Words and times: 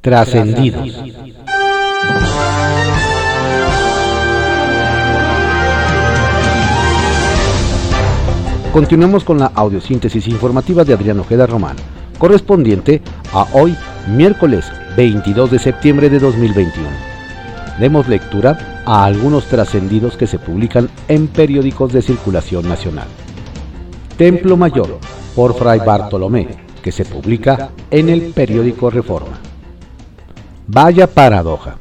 Trascendidos. 0.00 0.96
Continuamos 8.72 9.24
con 9.24 9.38
la 9.38 9.52
audiosíntesis 9.54 10.26
informativa 10.28 10.84
de 10.84 10.94
Adrián 10.94 11.20
Ojeda 11.20 11.46
Román, 11.46 11.76
correspondiente 12.18 13.02
a 13.34 13.46
hoy, 13.52 13.76
miércoles 14.08 14.72
22 14.96 15.50
de 15.50 15.58
septiembre 15.58 16.08
de 16.08 16.18
2021. 16.18 16.88
Demos 17.78 18.08
lectura 18.08 18.82
a 18.86 19.04
algunos 19.04 19.44
trascendidos 19.48 20.16
que 20.16 20.26
se 20.26 20.38
publican 20.38 20.88
en 21.08 21.28
periódicos 21.28 21.92
de 21.92 22.00
circulación 22.00 22.66
nacional. 22.66 23.08
Templo 24.16 24.56
Mayor, 24.56 24.98
por 25.36 25.54
Fray 25.54 25.80
Bartolomé, 25.80 26.48
que 26.82 26.90
se 26.90 27.04
publica 27.04 27.68
en 27.90 28.08
el 28.08 28.32
periódico 28.32 28.88
Reforma. 28.88 29.49
Vaya 30.72 31.08
paradoja. 31.08 31.78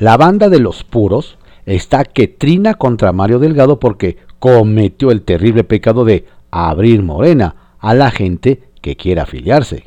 La 0.00 0.16
banda 0.16 0.48
de 0.48 0.58
los 0.58 0.82
puros 0.82 1.38
está 1.64 2.04
que 2.04 2.26
trina 2.26 2.74
contra 2.74 3.12
Mario 3.12 3.38
Delgado 3.38 3.78
porque 3.78 4.16
cometió 4.40 5.12
el 5.12 5.22
terrible 5.22 5.62
pecado 5.62 6.04
de 6.04 6.26
abrir 6.50 7.04
morena 7.04 7.76
a 7.78 7.94
la 7.94 8.10
gente 8.10 8.64
que 8.80 8.96
quiera 8.96 9.22
afiliarse. 9.22 9.84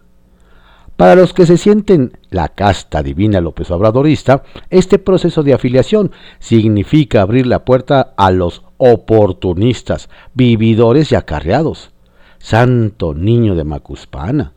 Para 0.95 1.15
los 1.15 1.33
que 1.33 1.45
se 1.45 1.57
sienten 1.57 2.17
la 2.29 2.47
casta 2.47 3.03
divina 3.03 3.41
López 3.41 3.69
Obradorista, 3.71 4.43
este 4.69 4.99
proceso 4.99 5.43
de 5.43 5.55
afiliación 5.55 6.11
significa 6.39 7.23
abrir 7.23 7.45
la 7.45 7.65
puerta 7.65 8.13
a 8.15 8.31
los 8.31 8.63
oportunistas, 8.77 10.07
vividores 10.33 11.11
y 11.11 11.15
acarreados. 11.15 11.91
Santo 12.37 13.13
niño 13.13 13.55
de 13.55 13.65
Macuspana. 13.65 14.53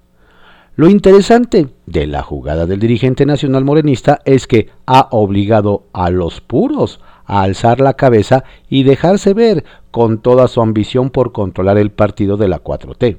Lo 0.79 0.91
interesante 0.91 1.69
de 1.87 2.07
la 2.07 2.23
jugada 2.23 2.67
del 2.67 2.79
dirigente 2.79 3.25
nacional 3.25 3.65
morenista 3.65 4.21
es 4.27 4.47
que 4.47 4.69
ha 4.85 5.09
obligado 5.11 5.85
a 5.95 6.11
los 6.11 6.43
puros 6.43 7.01
a 7.25 7.41
alzar 7.41 7.81
la 7.81 7.95
cabeza 7.95 8.45
y 8.69 8.83
dejarse 8.83 9.33
ver 9.33 9.65
con 9.91 10.19
toda 10.19 10.49
su 10.49 10.61
ambición 10.61 11.09
por 11.09 11.33
controlar 11.33 11.79
el 11.79 11.93
partido 11.93 12.37
de 12.37 12.49
la 12.49 12.63
4T. 12.63 13.17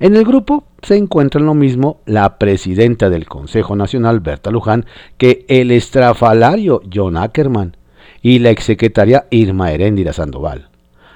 En 0.00 0.16
el 0.16 0.24
grupo 0.24 0.64
se 0.80 0.96
encuentran 0.96 1.44
lo 1.44 1.52
mismo 1.52 2.00
la 2.06 2.38
presidenta 2.38 3.10
del 3.10 3.26
Consejo 3.26 3.76
Nacional, 3.76 4.20
Berta 4.20 4.50
Luján, 4.50 4.86
que 5.18 5.44
el 5.48 5.70
estrafalario 5.70 6.80
John 6.90 7.18
Ackerman 7.18 7.76
y 8.22 8.38
la 8.38 8.48
exsecretaria 8.48 9.26
Irma 9.28 9.70
Heréndira 9.70 10.14
Sandoval, 10.14 10.70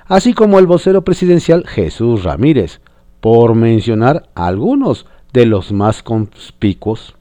así 0.09 0.35
como 0.35 0.59
el 0.59 0.67
vocero 0.67 1.05
presidencial 1.05 1.67
Jesús 1.67 2.25
Ramírez, 2.25 2.83
por 3.21 3.55
mencionar 3.55 4.29
algunos 4.35 5.07
de 5.33 5.47
los 5.47 5.73
más 5.73 6.03
conspicuos. 6.03 7.15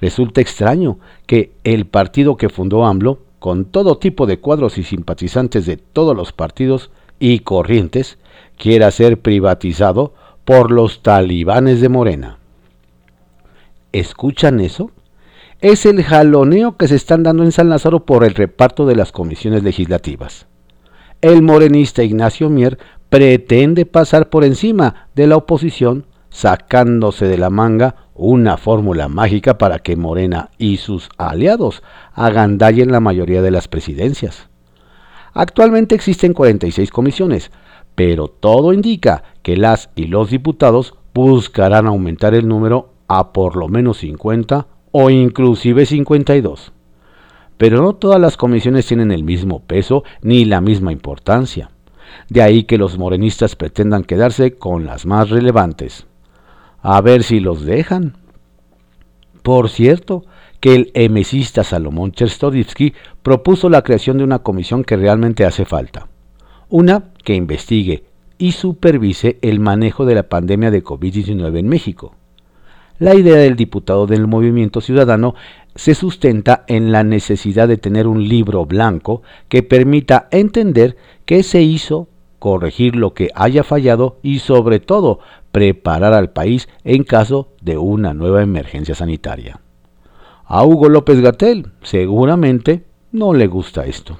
Resulta 0.00 0.40
extraño 0.40 0.98
que 1.26 1.52
el 1.64 1.86
partido 1.86 2.36
que 2.36 2.48
fundó 2.48 2.84
AMLO 2.84 3.20
con 3.44 3.66
todo 3.66 3.98
tipo 3.98 4.24
de 4.24 4.38
cuadros 4.38 4.78
y 4.78 4.82
simpatizantes 4.84 5.66
de 5.66 5.76
todos 5.76 6.16
los 6.16 6.32
partidos 6.32 6.90
y 7.18 7.40
corrientes, 7.40 8.16
quiera 8.56 8.90
ser 8.90 9.20
privatizado 9.20 10.14
por 10.46 10.70
los 10.70 11.02
talibanes 11.02 11.82
de 11.82 11.90
Morena. 11.90 12.38
¿Escuchan 13.92 14.60
eso? 14.60 14.90
Es 15.60 15.84
el 15.84 16.02
jaloneo 16.02 16.78
que 16.78 16.88
se 16.88 16.96
están 16.96 17.22
dando 17.22 17.44
en 17.44 17.52
San 17.52 17.68
Lázaro 17.68 18.06
por 18.06 18.24
el 18.24 18.34
reparto 18.34 18.86
de 18.86 18.96
las 18.96 19.12
comisiones 19.12 19.62
legislativas. 19.62 20.46
El 21.20 21.42
morenista 21.42 22.02
Ignacio 22.02 22.48
Mier 22.48 22.78
pretende 23.10 23.84
pasar 23.86 24.30
por 24.30 24.44
encima 24.44 25.08
de 25.14 25.26
la 25.26 25.36
oposición 25.36 26.06
sacándose 26.34 27.26
de 27.26 27.38
la 27.38 27.48
manga 27.48 27.94
una 28.12 28.56
fórmula 28.56 29.08
mágica 29.08 29.56
para 29.56 29.78
que 29.78 29.94
Morena 29.94 30.50
y 30.58 30.78
sus 30.78 31.08
aliados 31.16 31.84
agandallen 32.12 32.90
la 32.90 32.98
mayoría 32.98 33.40
de 33.40 33.52
las 33.52 33.68
presidencias. 33.68 34.48
Actualmente 35.32 35.94
existen 35.94 36.32
46 36.32 36.90
comisiones, 36.90 37.52
pero 37.94 38.26
todo 38.26 38.72
indica 38.72 39.22
que 39.42 39.56
las 39.56 39.90
y 39.94 40.06
los 40.08 40.30
diputados 40.30 40.94
buscarán 41.14 41.86
aumentar 41.86 42.34
el 42.34 42.48
número 42.48 42.90
a 43.06 43.32
por 43.32 43.54
lo 43.54 43.68
menos 43.68 43.98
50 43.98 44.66
o 44.90 45.10
inclusive 45.10 45.86
52. 45.86 46.72
Pero 47.56 47.80
no 47.80 47.94
todas 47.94 48.20
las 48.20 48.36
comisiones 48.36 48.86
tienen 48.86 49.12
el 49.12 49.22
mismo 49.22 49.60
peso 49.60 50.02
ni 50.20 50.44
la 50.44 50.60
misma 50.60 50.90
importancia. 50.90 51.70
De 52.28 52.42
ahí 52.42 52.64
que 52.64 52.76
los 52.76 52.98
morenistas 52.98 53.54
pretendan 53.54 54.02
quedarse 54.02 54.56
con 54.56 54.84
las 54.84 55.06
más 55.06 55.30
relevantes. 55.30 56.08
A 56.86 57.00
ver 57.00 57.22
si 57.22 57.40
los 57.40 57.64
dejan. 57.64 58.18
Por 59.42 59.70
cierto, 59.70 60.26
que 60.60 60.74
el 60.74 60.90
emesista 60.92 61.64
Salomón 61.64 62.12
Chertorivsky 62.12 62.92
propuso 63.22 63.70
la 63.70 63.80
creación 63.80 64.18
de 64.18 64.24
una 64.24 64.40
comisión 64.40 64.84
que 64.84 64.98
realmente 64.98 65.46
hace 65.46 65.64
falta. 65.64 66.08
Una 66.68 67.04
que 67.24 67.34
investigue 67.34 68.04
y 68.36 68.52
supervise 68.52 69.38
el 69.40 69.60
manejo 69.60 70.04
de 70.04 70.14
la 70.14 70.24
pandemia 70.24 70.70
de 70.70 70.84
COVID-19 70.84 71.58
en 71.58 71.68
México. 71.68 72.14
La 72.98 73.14
idea 73.14 73.36
del 73.36 73.56
diputado 73.56 74.06
del 74.06 74.26
Movimiento 74.26 74.82
Ciudadano 74.82 75.34
se 75.74 75.94
sustenta 75.94 76.66
en 76.68 76.92
la 76.92 77.02
necesidad 77.02 77.66
de 77.66 77.78
tener 77.78 78.06
un 78.06 78.28
libro 78.28 78.66
blanco 78.66 79.22
que 79.48 79.62
permita 79.62 80.28
entender 80.30 80.98
qué 81.24 81.44
se 81.44 81.62
hizo, 81.62 82.08
corregir 82.38 82.94
lo 82.94 83.14
que 83.14 83.30
haya 83.34 83.64
fallado 83.64 84.18
y 84.22 84.40
sobre 84.40 84.80
todo 84.80 85.20
preparar 85.54 86.14
al 86.14 86.30
país 86.30 86.68
en 86.82 87.04
caso 87.04 87.52
de 87.60 87.78
una 87.78 88.12
nueva 88.12 88.42
emergencia 88.42 88.96
sanitaria. 88.96 89.60
A 90.46 90.64
Hugo 90.64 90.88
López 90.88 91.20
Gatel 91.20 91.70
seguramente 91.80 92.82
no 93.12 93.32
le 93.34 93.46
gusta 93.46 93.86
esto. 93.86 94.18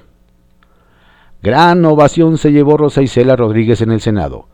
Gran 1.43 1.83
ovación 1.83 2.37
se 2.37 2.53
llevó 2.53 2.77
Rosa 2.77 3.01
Isela 3.01 3.35
Rodríguez 3.35 3.81
en 3.81 3.91
el 3.91 3.99
Senado, 3.99 4.47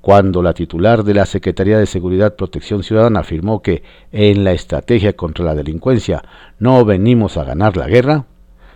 cuando 0.00 0.44
la 0.44 0.54
titular 0.54 1.02
de 1.02 1.14
la 1.14 1.26
Secretaría 1.26 1.76
de 1.76 1.86
Seguridad 1.86 2.36
Protección 2.36 2.84
Ciudadana 2.84 3.18
afirmó 3.18 3.60
que 3.60 3.82
en 4.12 4.44
la 4.44 4.52
estrategia 4.52 5.14
contra 5.14 5.44
la 5.44 5.56
delincuencia 5.56 6.22
no 6.60 6.84
venimos 6.84 7.36
a 7.36 7.42
ganar 7.42 7.76
la 7.76 7.88
guerra, 7.88 8.26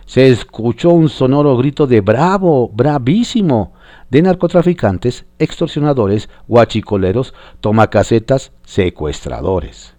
se 0.05 0.27
escuchó 0.27 0.89
un 0.89 1.07
sonoro 1.07 1.55
grito 1.55 1.87
de 1.87 2.01
bravo, 2.01 2.67
bravísimo, 2.73 3.71
de 4.09 4.21
narcotraficantes, 4.21 5.25
extorsionadores, 5.39 6.29
guachicoleros, 6.47 7.33
tomacasetas, 7.61 8.51
secuestradores. 8.63 9.95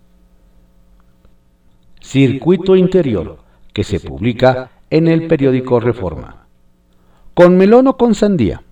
Circuito 2.00 2.76
Interior, 2.76 3.38
que 3.72 3.84
se 3.84 4.00
publica 4.00 4.70
en 4.90 5.08
el 5.08 5.26
periódico 5.26 5.80
Reforma. 5.80 6.46
¿Con 7.34 7.56
melón 7.56 7.86
o 7.86 7.96
con 7.96 8.14
sandía? 8.14 8.62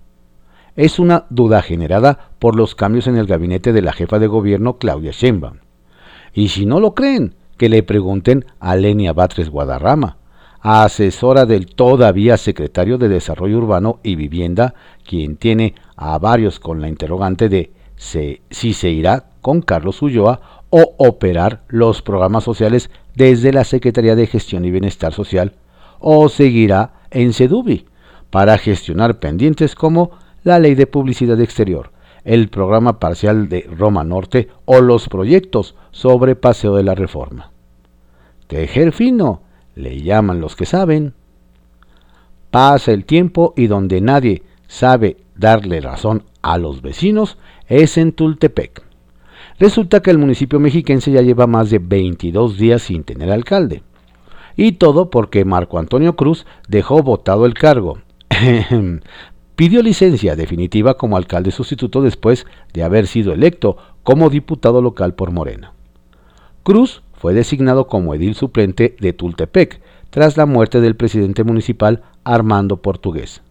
Es 0.75 0.99
una 0.99 1.27
duda 1.31 1.63
generada 1.63 2.31
por 2.39 2.57
los 2.57 2.75
cambios 2.75 3.07
en 3.07 3.17
el 3.17 3.27
gabinete 3.27 3.73
de 3.73 3.83
la 3.83 3.93
jefa 3.93 4.19
de 4.19 4.27
gobierno 4.27 4.79
Claudia 4.79 5.11
Sheinbaum. 5.11 5.59
Y 6.35 6.49
si 6.49 6.67
no 6.67 6.81
lo 6.81 6.95
creen, 6.95 7.35
que 7.57 7.69
le 7.69 7.83
pregunten 7.83 8.45
a 8.61 8.77
Lenia 8.77 9.13
Batres 9.13 9.49
Guadarrama, 9.49 10.19
asesora 10.69 11.47
del 11.47 11.67
todavía 11.67 12.37
secretario 12.37 12.99
de 12.99 13.09
Desarrollo 13.09 13.59
Urbano 13.59 14.01
y 14.03 14.17
Vivienda, 14.17 14.75
quien 15.05 15.37
tiene 15.37 15.77
a 15.95 16.19
varios 16.19 16.59
con 16.59 16.81
la 16.81 16.89
interrogante 16.89 17.49
de 17.49 17.71
si 17.97 18.73
se 18.73 18.91
irá 18.91 19.27
con 19.43 19.63
Carlos 19.63 20.03
Ulloa 20.03 20.65
o 20.71 20.97
operar 20.99 21.63
los 21.69 22.03
programas 22.03 22.43
sociales 22.43 22.91
desde 23.15 23.53
la 23.53 23.63
Secretaría 23.63 24.17
de 24.17 24.27
Gestión 24.27 24.65
y 24.65 24.73
Bienestar 24.73 25.13
Social 25.13 25.53
o 26.01 26.29
seguirá 26.29 26.95
en 27.13 27.33
Sedubi 27.33 27.87
para 28.31 28.59
gestionar 28.59 29.21
pendientes 29.21 29.77
como 29.77 30.11
la 30.43 30.59
Ley 30.59 30.75
de 30.75 30.89
Publicidad 30.89 31.41
Exterior, 31.41 31.93
el 32.25 32.49
programa 32.49 32.99
parcial 32.99 33.49
de 33.49 33.71
Roma 33.71 34.03
Norte 34.03 34.49
o 34.65 34.81
los 34.81 35.09
proyectos 35.09 35.77
sobre 35.93 36.35
Paseo 36.35 36.75
de 36.75 36.83
la 36.83 36.97
Reforma. 36.97 37.53
Tejer 38.49 38.91
fino 38.91 39.46
le 39.77 40.03
llaman 40.03 40.41
los 40.41 40.57
que 40.57 40.67
saben. 40.67 41.15
Pasa 42.51 42.91
el 42.91 43.05
tiempo 43.05 43.55
y 43.57 43.69
donde 43.69 44.01
nadie 44.01 44.43
sabe 44.67 45.19
darle 45.37 45.81
razón 45.81 46.25
a 46.43 46.59
los 46.59 46.83
vecinos 46.83 47.39
es 47.69 47.97
en 47.99 48.13
Tultepec. 48.13 48.83
Resulta 49.59 50.01
que 50.01 50.11
el 50.11 50.19
municipio 50.19 50.59
mexiquense 50.59 51.13
ya 51.13 51.23
lleva 51.23 51.47
más 51.47 51.71
de 51.71 51.79
22 51.79 52.59
días 52.59 52.83
sin 52.83 53.05
tener 53.05 53.31
alcalde. 53.31 53.83
Y 54.57 54.73
todo 54.73 55.11
porque 55.11 55.45
Marco 55.45 55.79
Antonio 55.79 56.17
Cruz 56.17 56.47
dejó 56.69 57.03
votado 57.03 57.47
el 57.47 57.55
cargo. 57.55 57.99
Pidió 59.57 59.83
licencia 59.83 60.37
definitiva 60.37 60.97
como 60.97 61.17
alcalde 61.17 61.51
sustituto 61.51 62.03
después 62.03 62.47
de 62.73 62.83
haber 62.83 63.07
sido 63.07 63.33
electo 63.33 63.77
como 64.03 64.29
diputado 64.31 64.83
local 64.83 65.15
por 65.15 65.31
Morena. 65.31 65.73
Cruz 66.63 67.03
fue 67.19 67.35
designado 67.35 67.87
como 67.87 68.15
edil 68.15 68.35
suplente 68.35 68.97
de 69.01 69.13
Tultepec 69.13 69.81
tras 70.11 70.37
la 70.37 70.47
muerte 70.47 70.81
del 70.81 70.97
presidente 70.97 71.45
municipal 71.45 72.03
Armando 72.25 72.79
Portugués. 72.79 73.43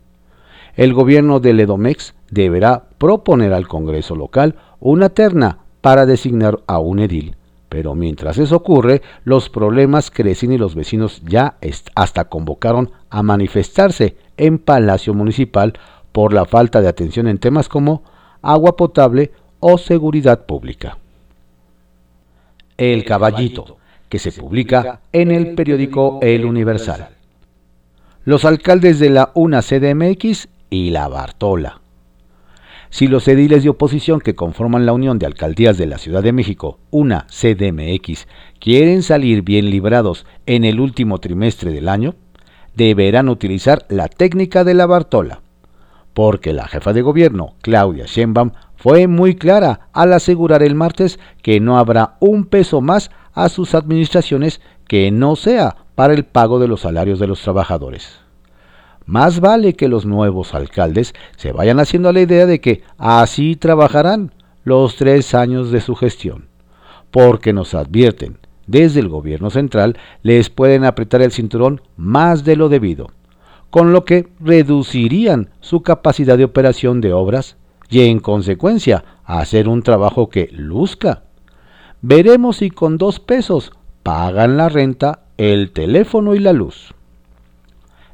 El 0.76 0.94
gobierno 0.94 1.40
de 1.40 1.54
Ledomex 1.54 2.16
deberá 2.30 2.86
proponer 2.98 3.54
al 3.54 3.68
Congreso 3.68 4.16
local 4.16 4.56
una 4.80 5.10
terna 5.10 5.60
para 5.82 6.06
designar 6.06 6.60
a 6.68 6.80
un 6.80 7.00
edil, 7.00 7.36
Pero 7.70 7.94
mientras 7.94 8.38
eso 8.38 8.56
ocurre, 8.56 9.02
los 9.26 9.50
problemas 9.50 10.10
crecen 10.10 10.52
y 10.52 10.58
los 10.58 10.76
vecinos 10.76 11.22
ya 11.26 11.58
hasta 11.94 12.26
convocaron 12.26 12.92
a 13.10 13.22
manifestarse 13.22 14.16
en 14.38 14.60
Palacio 14.60 15.14
Municipal 15.14 15.74
por 16.12 16.32
la 16.32 16.46
falta 16.46 16.82
de 16.82 16.88
atención 16.88 17.28
en 17.28 17.38
temas 17.38 17.68
como 17.68 18.04
agua 18.42 18.78
potable 18.78 19.32
o 19.60 19.78
seguridad 19.78 20.46
pública. 20.46 20.98
El 22.78 23.06
Caballito, 23.06 23.78
que 24.10 24.20
se 24.20 24.32
publica 24.32 25.02
en 25.12 25.32
el 25.32 25.56
periódico 25.56 26.20
El 26.22 26.46
Universal. 26.46 27.10
Los 28.24 28.44
alcaldes 28.46 29.00
de 29.00 29.10
la 29.10 29.32
UNA 29.34 29.62
CDMX 29.62 30.50
y 30.70 30.90
la 30.90 31.08
Bartola. 31.08 31.82
Si 32.90 33.08
los 33.08 33.28
ediles 33.28 33.64
de 33.64 33.70
oposición 33.70 34.20
que 34.22 34.36
conforman 34.36 34.86
la 34.86 34.94
Unión 34.94 35.20
de 35.20 35.26
Alcaldías 35.26 35.78
de 35.78 35.86
la 35.86 35.98
Ciudad 35.98 36.24
de 36.24 36.32
México, 36.32 36.80
una 36.92 37.28
CDMX, 37.28 38.28
quieren 38.60 39.04
salir 39.04 39.42
bien 39.42 39.70
librados 39.70 40.26
en 40.46 40.64
el 40.64 40.80
último 40.80 41.20
trimestre 41.20 41.72
del 41.72 41.90
año, 41.90 42.16
deberán 42.76 43.30
utilizar 43.30 43.86
la 43.90 44.08
técnica 44.08 44.64
de 44.64 44.74
la 44.74 44.86
Bartola, 44.86 45.42
porque 46.14 46.54
la 46.54 46.68
jefa 46.68 46.94
de 46.94 47.02
gobierno, 47.02 47.56
Claudia 47.62 48.06
Sheinbaum, 48.06 48.52
fue 48.86 49.08
muy 49.08 49.34
clara 49.34 49.90
al 49.94 50.14
asegurar 50.14 50.62
el 50.62 50.76
martes 50.76 51.18
que 51.42 51.60
no 51.60 51.80
habrá 51.80 52.18
un 52.20 52.46
peso 52.46 52.82
más 52.82 53.10
a 53.34 53.50
sus 53.50 53.74
administraciones 53.74 54.62
que 54.88 55.10
no 55.10 55.36
sea 55.36 55.76
para 55.96 56.14
el 56.14 56.24
pago 56.24 56.60
de 56.60 56.68
los 56.68 56.82
salarios 56.82 57.18
de 57.18 57.26
los 57.26 57.42
trabajadores. 57.42 58.20
Más 59.08 59.40
vale 59.40 59.74
que 59.74 59.88
los 59.88 60.06
nuevos 60.06 60.54
alcaldes 60.54 61.16
se 61.36 61.52
vayan 61.52 61.80
haciendo 61.80 62.10
a 62.10 62.14
la 62.14 62.22
idea 62.22 62.46
de 62.46 62.62
que 62.62 62.84
así 63.00 63.56
trabajarán 63.56 64.34
los 64.64 64.98
tres 64.98 65.34
años 65.34 65.72
de 65.72 65.82
su 65.82 65.96
gestión, 65.96 66.50
porque 67.10 67.54
nos 67.54 67.74
advierten, 67.74 68.38
desde 68.68 69.00
el 69.00 69.10
gobierno 69.10 69.50
central 69.50 69.98
les 70.22 70.52
pueden 70.52 70.86
apretar 70.86 71.24
el 71.24 71.32
cinturón 71.32 71.82
más 71.98 72.44
de 72.44 72.56
lo 72.56 72.70
debido, 72.70 73.08
con 73.72 73.94
lo 73.94 74.06
que 74.06 74.28
reducirían 74.40 75.50
su 75.60 75.82
capacidad 75.82 76.38
de 76.38 76.44
operación 76.44 77.02
de 77.02 77.14
obras 77.14 77.58
y 77.90 78.02
en 78.02 78.20
consecuencia 78.20 79.04
hacer 79.24 79.68
un 79.68 79.82
trabajo 79.84 80.30
que 80.30 80.50
luzca. 80.52 81.24
Veremos 82.02 82.58
si 82.58 82.70
con 82.70 82.98
dos 82.98 83.20
pesos 83.20 83.72
pagan 84.04 84.58
la 84.58 84.70
renta, 84.70 85.22
el 85.38 85.72
teléfono 85.72 86.36
y 86.36 86.40
la 86.40 86.54
luz. 86.54 86.94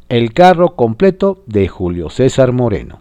El 0.09 0.33
carro 0.33 0.75
completo 0.75 1.44
de 1.45 1.68
Julio 1.68 2.09
César 2.09 2.51
Moreno. 2.51 3.00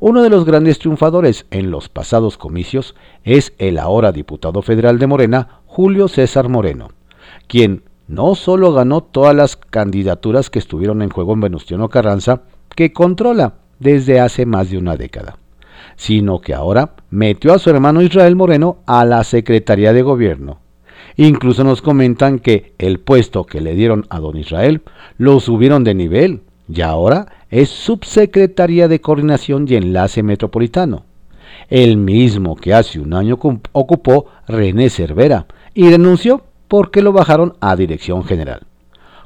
Uno 0.00 0.22
de 0.22 0.30
los 0.30 0.44
grandes 0.44 0.78
triunfadores 0.78 1.46
en 1.50 1.70
los 1.72 1.88
pasados 1.88 2.38
comicios 2.38 2.94
es 3.24 3.52
el 3.58 3.78
ahora 3.78 4.12
diputado 4.12 4.62
federal 4.62 4.98
de 4.98 5.08
Morena, 5.08 5.60
Julio 5.66 6.06
César 6.06 6.48
Moreno, 6.48 6.90
quien 7.48 7.82
no 8.06 8.36
solo 8.36 8.72
ganó 8.72 9.02
todas 9.02 9.34
las 9.34 9.56
candidaturas 9.56 10.50
que 10.50 10.60
estuvieron 10.60 11.02
en 11.02 11.10
juego 11.10 11.34
en 11.34 11.40
Venustiano 11.40 11.88
Carranza, 11.88 12.42
que 12.74 12.92
controla 12.92 13.54
desde 13.80 14.20
hace 14.20 14.46
más 14.46 14.70
de 14.70 14.78
una 14.78 14.96
década, 14.96 15.36
sino 15.98 16.40
que 16.40 16.54
ahora 16.54 16.94
metió 17.10 17.52
a 17.52 17.58
su 17.58 17.68
hermano 17.68 18.00
Israel 18.00 18.36
Moreno 18.36 18.78
a 18.86 19.04
la 19.04 19.22
Secretaría 19.22 19.92
de 19.92 20.00
Gobierno, 20.00 20.60
Incluso 21.20 21.64
nos 21.64 21.82
comentan 21.82 22.38
que 22.38 22.74
el 22.78 23.00
puesto 23.00 23.44
que 23.44 23.60
le 23.60 23.74
dieron 23.74 24.06
a 24.08 24.20
don 24.20 24.36
Israel 24.36 24.82
lo 25.16 25.40
subieron 25.40 25.82
de 25.82 25.92
nivel 25.92 26.42
y 26.72 26.82
ahora 26.82 27.26
es 27.50 27.70
subsecretaría 27.70 28.86
de 28.86 29.00
Coordinación 29.00 29.66
y 29.68 29.74
Enlace 29.74 30.22
Metropolitano, 30.22 31.06
el 31.70 31.96
mismo 31.96 32.54
que 32.54 32.72
hace 32.72 33.00
un 33.00 33.14
año 33.14 33.36
ocupó 33.72 34.26
René 34.46 34.90
Cervera 34.90 35.46
y 35.74 35.88
denunció 35.88 36.44
porque 36.68 37.02
lo 37.02 37.12
bajaron 37.12 37.54
a 37.58 37.74
Dirección 37.74 38.22
General, 38.22 38.60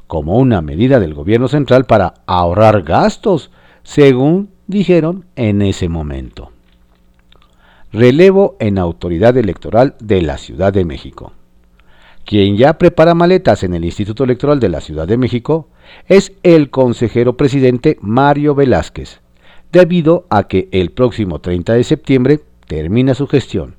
como 0.07 0.37
una 0.39 0.61
medida 0.61 0.99
del 0.99 1.13
gobierno 1.13 1.47
central 1.47 1.85
para 1.85 2.15
ahorrar 2.25 2.81
gastos, 2.81 3.51
según 3.83 4.49
dijeron 4.65 5.25
en 5.35 5.61
ese 5.61 5.89
momento. 5.89 6.52
Relevo 7.93 8.57
en 8.59 8.79
Autoridad 8.79 9.37
Electoral 9.37 9.93
de 9.99 10.23
la 10.23 10.39
Ciudad 10.39 10.73
de 10.73 10.83
México. 10.83 11.31
Quien 12.25 12.57
ya 12.57 12.79
prepara 12.79 13.13
maletas 13.13 13.61
en 13.61 13.75
el 13.75 13.85
Instituto 13.85 14.23
Electoral 14.23 14.59
de 14.59 14.67
la 14.67 14.81
Ciudad 14.81 15.07
de 15.07 15.15
México 15.15 15.67
es 16.07 16.33
el 16.41 16.71
consejero 16.71 17.37
presidente 17.37 17.99
Mario 18.01 18.55
Velázquez, 18.55 19.21
debido 19.71 20.25
a 20.31 20.47
que 20.47 20.69
el 20.71 20.89
próximo 20.89 21.39
30 21.39 21.73
de 21.73 21.83
septiembre 21.83 22.39
termina 22.65 23.13
su 23.13 23.27
gestión. 23.27 23.75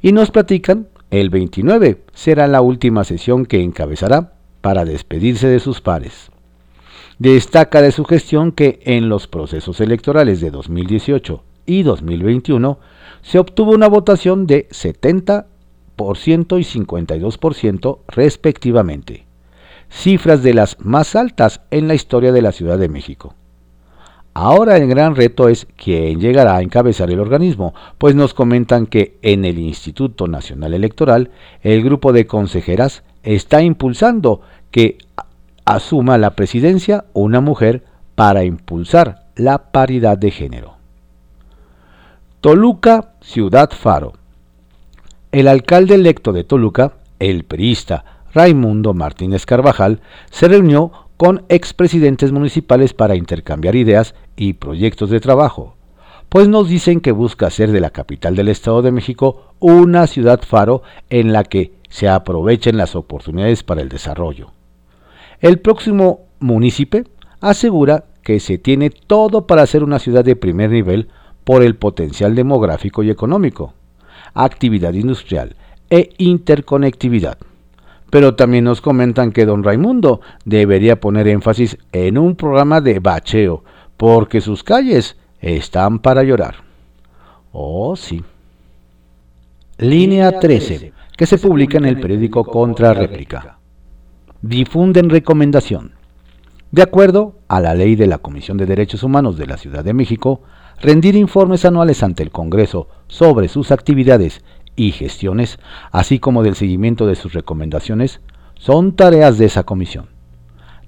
Y 0.00 0.12
nos 0.12 0.30
platican, 0.30 0.86
el 1.10 1.28
29 1.28 2.04
será 2.14 2.46
la 2.46 2.60
última 2.60 3.02
sesión 3.02 3.46
que 3.46 3.60
encabezará 3.64 4.34
para 4.60 4.84
despedirse 4.84 5.48
de 5.48 5.58
sus 5.58 5.80
pares. 5.80 6.30
Destaca 7.18 7.82
de 7.82 7.90
su 7.90 8.04
gestión 8.04 8.52
que 8.52 8.78
en 8.84 9.08
los 9.08 9.26
procesos 9.26 9.80
electorales 9.80 10.40
de 10.40 10.52
2018 10.52 11.42
y 11.70 11.82
2021 11.82 12.78
se 13.22 13.38
obtuvo 13.38 13.72
una 13.72 13.88
votación 13.88 14.46
de 14.46 14.66
70 14.70 15.46
y 16.00 16.02
52% 16.02 17.98
respectivamente, 18.08 19.26
cifras 19.90 20.42
de 20.42 20.54
las 20.54 20.80
más 20.80 21.14
altas 21.14 21.60
en 21.70 21.88
la 21.88 21.94
historia 21.94 22.32
de 22.32 22.42
la 22.42 22.52
Ciudad 22.52 22.78
de 22.78 22.88
México. 22.88 23.34
Ahora 24.32 24.76
el 24.76 24.88
gran 24.88 25.14
reto 25.14 25.48
es 25.48 25.66
quién 25.76 26.20
llegará 26.20 26.56
a 26.56 26.62
encabezar 26.62 27.10
el 27.10 27.20
organismo, 27.20 27.74
pues 27.98 28.14
nos 28.14 28.32
comentan 28.32 28.86
que 28.86 29.18
en 29.22 29.44
el 29.44 29.58
Instituto 29.58 30.26
Nacional 30.26 30.72
Electoral 30.72 31.30
el 31.62 31.82
grupo 31.82 32.12
de 32.12 32.26
consejeras 32.26 33.02
está 33.22 33.60
impulsando 33.62 34.40
que 34.70 34.98
asuma 35.64 36.16
la 36.16 36.30
presidencia 36.30 37.04
una 37.12 37.40
mujer 37.40 37.84
para 38.14 38.44
impulsar 38.44 39.26
la 39.36 39.70
paridad 39.70 40.16
de 40.16 40.30
género. 40.30 40.79
Toluca, 42.40 43.12
Ciudad 43.20 43.68
Faro. 43.70 44.14
El 45.30 45.46
alcalde 45.46 45.94
electo 45.94 46.32
de 46.32 46.42
Toluca, 46.42 46.94
el 47.18 47.44
perista 47.44 48.22
Raimundo 48.32 48.94
Martínez 48.94 49.44
Carvajal, 49.44 50.00
se 50.30 50.48
reunió 50.48 50.90
con 51.18 51.44
expresidentes 51.50 52.32
municipales 52.32 52.94
para 52.94 53.14
intercambiar 53.14 53.76
ideas 53.76 54.14
y 54.36 54.54
proyectos 54.54 55.10
de 55.10 55.20
trabajo, 55.20 55.76
pues 56.30 56.48
nos 56.48 56.66
dicen 56.66 57.02
que 57.02 57.12
busca 57.12 57.48
hacer 57.48 57.72
de 57.72 57.80
la 57.80 57.90
capital 57.90 58.36
del 58.36 58.48
Estado 58.48 58.80
de 58.80 58.92
México 58.92 59.52
una 59.58 60.06
ciudad 60.06 60.40
faro 60.40 60.80
en 61.10 61.34
la 61.34 61.44
que 61.44 61.74
se 61.90 62.08
aprovechen 62.08 62.78
las 62.78 62.96
oportunidades 62.96 63.64
para 63.64 63.82
el 63.82 63.90
desarrollo. 63.90 64.52
El 65.40 65.58
próximo 65.58 66.20
municipio 66.38 67.04
asegura 67.42 68.04
que 68.22 68.40
se 68.40 68.56
tiene 68.56 68.88
todo 68.88 69.46
para 69.46 69.66
ser 69.66 69.84
una 69.84 69.98
ciudad 69.98 70.24
de 70.24 70.36
primer 70.36 70.70
nivel 70.70 71.10
por 71.44 71.62
el 71.62 71.76
potencial 71.76 72.34
demográfico 72.34 73.02
y 73.02 73.10
económico 73.10 73.74
actividad 74.34 74.94
industrial 74.94 75.56
e 75.88 76.10
interconectividad. 76.18 77.38
Pero 78.10 78.34
también 78.34 78.64
nos 78.64 78.80
comentan 78.80 79.32
que 79.32 79.46
don 79.46 79.62
Raimundo 79.62 80.20
debería 80.44 81.00
poner 81.00 81.28
énfasis 81.28 81.78
en 81.92 82.18
un 82.18 82.34
programa 82.34 82.80
de 82.80 82.98
bacheo, 82.98 83.64
porque 83.96 84.40
sus 84.40 84.64
calles 84.64 85.16
están 85.40 86.00
para 86.00 86.22
llorar. 86.22 86.56
Oh, 87.52 87.94
sí. 87.96 88.22
Línea 89.78 90.38
13, 90.38 90.92
que 91.16 91.26
se 91.26 91.38
publica 91.38 91.78
en 91.78 91.86
el 91.86 92.00
periódico 92.00 92.44
Contra 92.44 92.94
Réplica. 92.94 93.58
Difunden 94.42 95.10
recomendación. 95.10 95.92
De 96.72 96.82
acuerdo 96.82 97.34
a 97.48 97.60
la 97.60 97.74
ley 97.74 97.96
de 97.96 98.06
la 98.06 98.18
Comisión 98.18 98.56
de 98.56 98.66
Derechos 98.66 99.02
Humanos 99.02 99.36
de 99.36 99.46
la 99.46 99.56
Ciudad 99.56 99.84
de 99.84 99.92
México, 99.92 100.42
rendir 100.80 101.14
informes 101.14 101.64
anuales 101.64 102.02
ante 102.02 102.22
el 102.22 102.30
Congreso 102.30 102.88
sobre 103.06 103.48
sus 103.48 103.70
actividades 103.70 104.42
y 104.76 104.92
gestiones, 104.92 105.58
así 105.92 106.18
como 106.18 106.42
del 106.42 106.54
seguimiento 106.54 107.06
de 107.06 107.16
sus 107.16 107.34
recomendaciones, 107.34 108.20
son 108.54 108.96
tareas 108.96 109.36
de 109.38 109.44
esa 109.46 109.64
comisión. 109.64 110.08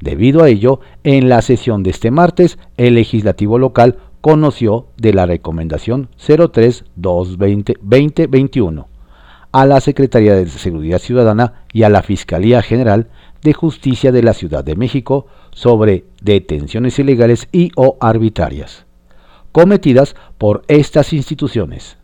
Debido 0.01 0.43
a 0.43 0.49
ello, 0.49 0.81
en 1.05 1.29
la 1.29 1.43
sesión 1.43 1.83
de 1.83 1.91
este 1.91 2.11
martes, 2.11 2.59
el 2.77 2.95
legislativo 2.95 3.59
local 3.59 3.99
conoció 4.21 4.87
de 4.97 5.13
la 5.13 5.27
recomendación 5.27 6.09
03-2021 6.19 8.87
a 9.53 9.67
la 9.67 9.81
Secretaría 9.81 10.35
de 10.35 10.49
Seguridad 10.49 10.99
Ciudadana 10.99 11.65
y 11.73 11.83
a 11.83 11.91
la 11.91 12.03
Fiscalía 12.03 12.63
General 12.63 13.09
de 13.43 13.53
Justicia 13.53 14.11
de 14.11 14.23
la 14.23 14.33
Ciudad 14.33 14.65
de 14.65 14.77
México 14.77 15.27
sobre 15.51 16.07
detenciones 16.23 16.99
ilegales 16.99 17.49
y 17.53 17.71
o 17.77 17.99
arbitrarias 18.01 18.87
cometidas 19.53 20.17
por 20.39 20.63
estas 20.67 21.13
instituciones. 21.13 21.99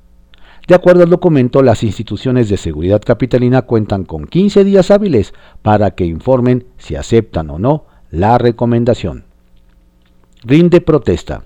De 0.69 0.75
acuerdo 0.75 1.03
al 1.03 1.11
documento, 1.11 1.63
las 1.63 1.83
instituciones 1.83 2.51
de 2.51 2.59
seguridad 2.59 3.01
capitalina 3.01 3.63
cuentan 3.63 4.05
con 4.05 4.27
15 4.27 4.65
días 4.65 4.91
hábiles 4.91 5.33
para 5.63 5.93
que 5.93 6.05
informen 6.05 6.67
si 6.77 6.95
aceptan 6.95 7.49
o 7.49 7.59
no 7.59 7.87
la 8.11 8.37
recomendación. 8.37 9.25
Rinde 10.43 10.83
protesta. 10.83 11.45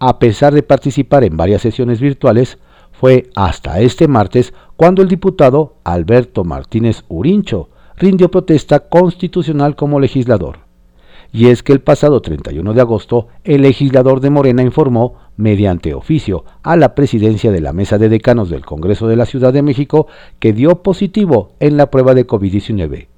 A 0.00 0.18
pesar 0.18 0.52
de 0.52 0.64
participar 0.64 1.22
en 1.22 1.36
varias 1.36 1.62
sesiones 1.62 2.00
virtuales, 2.00 2.58
fue 2.92 3.30
hasta 3.36 3.80
este 3.80 4.08
martes 4.08 4.52
cuando 4.76 5.02
el 5.02 5.08
diputado 5.08 5.76
Alberto 5.84 6.44
Martínez 6.44 7.04
Urincho 7.08 7.70
rindió 7.96 8.30
protesta 8.30 8.80
constitucional 8.80 9.76
como 9.76 10.00
legislador. 10.00 10.65
Y 11.36 11.48
es 11.48 11.62
que 11.62 11.74
el 11.74 11.82
pasado 11.82 12.22
31 12.22 12.72
de 12.72 12.80
agosto, 12.80 13.28
el 13.44 13.60
legislador 13.60 14.20
de 14.20 14.30
Morena 14.30 14.62
informó, 14.62 15.16
mediante 15.36 15.92
oficio, 15.92 16.46
a 16.62 16.76
la 16.76 16.94
presidencia 16.94 17.52
de 17.52 17.60
la 17.60 17.74
Mesa 17.74 17.98
de 17.98 18.08
Decanos 18.08 18.48
del 18.48 18.64
Congreso 18.64 19.06
de 19.06 19.16
la 19.16 19.26
Ciudad 19.26 19.52
de 19.52 19.60
México 19.60 20.06
que 20.38 20.54
dio 20.54 20.82
positivo 20.82 21.52
en 21.60 21.76
la 21.76 21.90
prueba 21.90 22.14
de 22.14 22.26
COVID-19. 22.26 23.08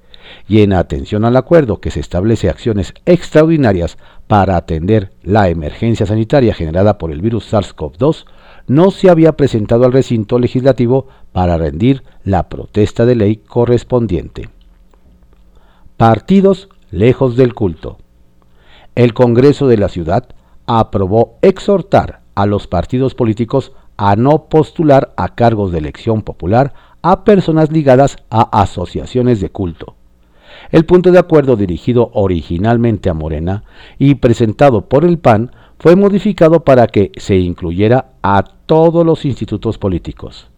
Y 0.49 0.63
en 0.63 0.73
atención 0.73 1.23
al 1.23 1.37
acuerdo 1.37 1.79
que 1.79 1.91
se 1.91 2.01
establece 2.01 2.49
acciones 2.49 2.93
extraordinarias 3.05 3.97
para 4.27 4.57
atender 4.57 5.13
la 5.23 5.47
emergencia 5.47 6.05
sanitaria 6.05 6.53
generada 6.53 6.97
por 6.97 7.13
el 7.13 7.21
virus 7.21 7.53
SARS-CoV-2, 7.53 8.25
no 8.67 8.91
se 8.91 9.09
había 9.09 9.37
presentado 9.37 9.85
al 9.85 9.93
recinto 9.93 10.39
legislativo 10.39 11.07
para 11.31 11.57
rendir 11.57 12.03
la 12.25 12.49
protesta 12.49 13.05
de 13.05 13.15
ley 13.15 13.37
correspondiente. 13.37 14.49
Partidos 15.95 16.67
lejos 16.91 17.37
del 17.37 17.53
culto. 17.53 17.97
El 18.99 19.13
Congreso 19.13 19.69
de 19.69 19.77
la 19.77 19.87
Ciudad 19.87 20.27
aprobó 20.67 21.37
exhortar 21.41 22.19
a 22.35 22.45
los 22.45 22.67
partidos 22.67 23.15
políticos 23.15 23.71
a 23.95 24.17
no 24.17 24.49
postular 24.49 25.13
a 25.15 25.35
cargos 25.35 25.71
de 25.71 25.77
elección 25.77 26.21
popular 26.21 26.73
a 27.01 27.23
personas 27.23 27.71
ligadas 27.71 28.17
a 28.29 28.61
asociaciones 28.61 29.39
de 29.39 29.51
culto. 29.51 29.95
El 30.69 30.83
punto 30.83 31.13
de 31.13 31.19
acuerdo 31.19 31.55
dirigido 31.55 32.11
originalmente 32.13 33.09
a 33.09 33.13
Morena 33.13 33.63
y 33.97 34.15
presentado 34.15 34.89
por 34.89 35.05
el 35.05 35.17
PAN 35.17 35.51
fue 35.77 35.95
modificado 35.95 36.65
para 36.65 36.87
que 36.87 37.13
se 37.15 37.37
incluyera 37.37 38.09
a 38.21 38.43
todos 38.65 39.05
los 39.05 39.23
institutos 39.23 39.77
políticos. 39.77 40.49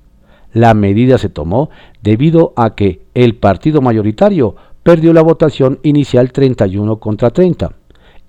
La 0.51 0.73
medida 0.73 1.19
se 1.19 1.29
tomó 1.29 1.69
debido 2.01 2.53
a 2.55 2.73
que 2.73 3.03
el 3.13 3.35
partido 3.35 3.81
mayoritario 3.81 4.55
perdió 4.81 5.13
la 5.13 5.21
votación 5.21 5.77
inicial 5.83 6.31
31 6.31 6.95
contra 6.95 7.29
30 7.29 7.73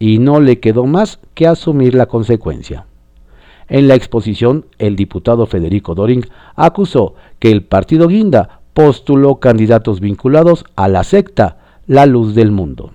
y 0.03 0.19
no 0.19 0.41
le 0.41 0.59
quedó 0.59 0.85
más 0.85 1.21
que 1.35 1.47
asumir 1.47 1.95
la 1.95 2.07
consecuencia. 2.07 2.87
En 3.69 3.87
la 3.87 3.95
exposición, 3.95 4.67
el 4.81 4.97
diputado 4.97 5.47
Federico 5.47 5.95
Doring 5.95 6.27
acusó 6.57 7.15
que 7.39 7.53
el 7.53 7.63
partido 7.63 8.09
Guinda 8.09 8.63
postuló 8.75 9.37
candidatos 9.37 10.01
vinculados 10.01 10.65
a 10.75 10.89
la 10.89 11.05
secta 11.05 11.59
La 11.87 12.07
Luz 12.07 12.35
del 12.35 12.51
Mundo. 12.51 12.91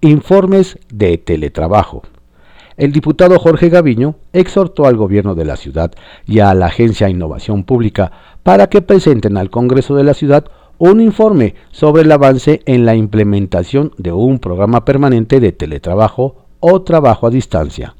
Informes 0.00 0.78
de 0.92 1.18
teletrabajo 1.18 2.02
el 2.76 2.90
diputado 2.90 3.38
Jorge 3.38 3.68
Gaviño 3.68 4.16
exhortó 4.32 4.86
al 4.86 4.96
gobierno 4.96 5.36
de 5.36 5.44
la 5.44 5.56
ciudad 5.56 5.92
y 6.26 6.40
a 6.40 6.52
la 6.54 6.66
Agencia 6.66 7.08
Innovación 7.08 7.62
Pública 7.62 8.10
para 8.42 8.66
que 8.66 8.82
presenten 8.82 9.36
al 9.36 9.48
Congreso 9.48 9.94
de 9.94 10.02
la 10.02 10.14
ciudad 10.14 10.46
un 10.78 11.00
informe 11.00 11.54
sobre 11.70 12.02
el 12.02 12.12
avance 12.12 12.62
en 12.66 12.84
la 12.84 12.94
implementación 12.94 13.92
de 13.98 14.12
un 14.12 14.38
programa 14.38 14.84
permanente 14.84 15.40
de 15.40 15.52
teletrabajo 15.52 16.36
o 16.60 16.82
trabajo 16.82 17.26
a 17.26 17.30
distancia, 17.30 17.94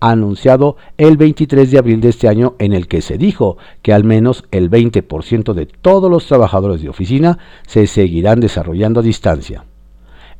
anunciado 0.00 0.76
el 0.96 1.16
23 1.16 1.70
de 1.70 1.78
abril 1.78 2.00
de 2.00 2.10
este 2.10 2.28
año 2.28 2.54
en 2.58 2.72
el 2.72 2.88
que 2.88 3.02
se 3.02 3.18
dijo 3.18 3.56
que 3.82 3.92
al 3.92 4.04
menos 4.04 4.44
el 4.50 4.70
20% 4.70 5.52
de 5.54 5.66
todos 5.66 6.10
los 6.10 6.26
trabajadores 6.26 6.82
de 6.82 6.88
oficina 6.88 7.38
se 7.66 7.86
seguirán 7.86 8.40
desarrollando 8.40 9.00
a 9.00 9.02
distancia 9.02 9.64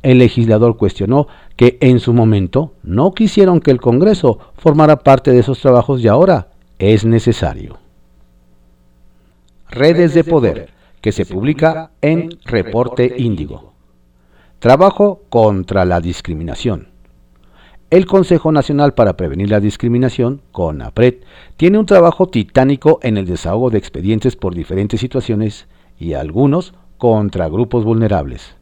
el 0.03 0.19
legislador 0.19 0.77
cuestionó 0.77 1.27
que 1.55 1.77
en 1.81 1.99
su 1.99 2.13
momento 2.13 2.73
no 2.83 3.13
quisieron 3.13 3.59
que 3.59 3.71
el 3.71 3.81
Congreso 3.81 4.39
formara 4.57 4.99
parte 4.99 5.31
de 5.31 5.39
esos 5.39 5.59
trabajos 5.59 6.01
y 6.01 6.07
ahora 6.07 6.47
es 6.77 7.05
necesario. 7.05 7.77
Redes 9.69 10.13
de 10.13 10.23
Poder, 10.23 10.69
que 11.01 11.11
se 11.11 11.25
publica 11.25 11.91
en 12.01 12.29
Reporte 12.45 13.15
Índigo. 13.17 13.73
Trabajo 14.59 15.21
contra 15.29 15.85
la 15.85 16.01
discriminación. 16.01 16.89
El 17.89 18.05
Consejo 18.05 18.51
Nacional 18.51 18.93
para 18.93 19.17
Prevenir 19.17 19.49
la 19.49 19.59
Discriminación, 19.59 20.41
CONAPRED, 20.51 21.23
tiene 21.57 21.79
un 21.79 21.87
trabajo 21.87 22.27
titánico 22.27 22.99
en 23.01 23.17
el 23.17 23.25
desahogo 23.25 23.71
de 23.71 23.79
expedientes 23.79 24.35
por 24.35 24.53
diferentes 24.53 24.99
situaciones 24.99 25.67
y 25.97 26.13
algunos 26.13 26.73
contra 26.97 27.49
grupos 27.49 27.85
vulnerables. 27.85 28.55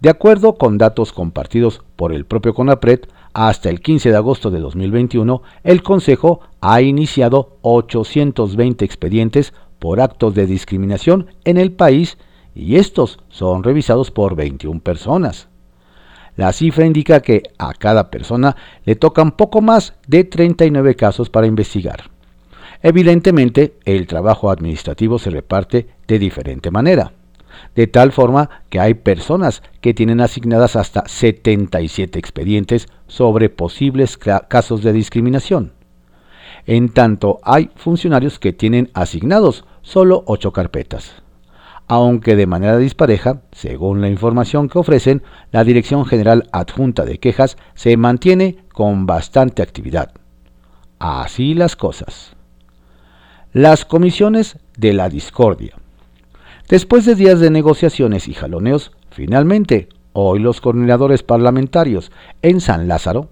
De 0.00 0.10
acuerdo 0.10 0.54
con 0.54 0.78
datos 0.78 1.12
compartidos 1.12 1.82
por 1.94 2.12
el 2.12 2.24
propio 2.24 2.54
CONAPRED, 2.54 3.02
hasta 3.32 3.68
el 3.68 3.80
15 3.80 4.10
de 4.10 4.16
agosto 4.16 4.50
de 4.50 4.58
2021, 4.58 5.42
el 5.62 5.82
Consejo 5.82 6.40
ha 6.60 6.80
iniciado 6.80 7.58
820 7.62 8.84
expedientes 8.84 9.52
por 9.78 10.00
actos 10.00 10.34
de 10.34 10.46
discriminación 10.46 11.28
en 11.44 11.56
el 11.56 11.72
país 11.72 12.18
y 12.54 12.76
estos 12.76 13.18
son 13.28 13.62
revisados 13.62 14.10
por 14.10 14.34
21 14.34 14.80
personas. 14.80 15.48
La 16.36 16.52
cifra 16.52 16.86
indica 16.86 17.20
que 17.20 17.42
a 17.58 17.74
cada 17.74 18.10
persona 18.10 18.56
le 18.84 18.94
tocan 18.96 19.32
poco 19.32 19.60
más 19.60 19.94
de 20.06 20.24
39 20.24 20.94
casos 20.94 21.30
para 21.30 21.46
investigar. 21.46 22.10
Evidentemente, 22.82 23.76
el 23.84 24.06
trabajo 24.06 24.50
administrativo 24.50 25.18
se 25.18 25.30
reparte 25.30 25.88
de 26.06 26.18
diferente 26.18 26.70
manera 26.70 27.12
de 27.74 27.86
tal 27.86 28.12
forma 28.12 28.50
que 28.68 28.80
hay 28.80 28.94
personas 28.94 29.62
que 29.80 29.94
tienen 29.94 30.20
asignadas 30.20 30.76
hasta 30.76 31.06
77 31.06 32.18
expedientes 32.18 32.88
sobre 33.06 33.50
posibles 33.50 34.16
casos 34.16 34.82
de 34.82 34.92
discriminación. 34.92 35.72
En 36.66 36.90
tanto, 36.90 37.38
hay 37.42 37.70
funcionarios 37.76 38.38
que 38.38 38.52
tienen 38.52 38.90
asignados 38.94 39.64
solo 39.82 40.22
8 40.26 40.52
carpetas. 40.52 41.22
Aunque 41.86 42.36
de 42.36 42.46
manera 42.46 42.76
dispareja, 42.76 43.40
según 43.50 44.02
la 44.02 44.08
información 44.08 44.68
que 44.68 44.78
ofrecen, 44.78 45.22
la 45.52 45.64
Dirección 45.64 46.04
General 46.04 46.48
Adjunta 46.52 47.04
de 47.04 47.18
Quejas 47.18 47.56
se 47.74 47.96
mantiene 47.96 48.58
con 48.72 49.06
bastante 49.06 49.62
actividad. 49.62 50.12
Así 50.98 51.54
las 51.54 51.76
cosas. 51.76 52.36
Las 53.54 53.86
comisiones 53.86 54.58
de 54.76 54.92
la 54.92 55.08
discordia. 55.08 55.76
Después 56.68 57.06
de 57.06 57.14
días 57.14 57.40
de 57.40 57.50
negociaciones 57.50 58.28
y 58.28 58.34
jaloneos, 58.34 58.92
finalmente, 59.10 59.88
hoy 60.12 60.40
los 60.40 60.60
coordinadores 60.60 61.22
parlamentarios 61.22 62.12
en 62.42 62.60
San 62.60 62.88
Lázaro 62.88 63.30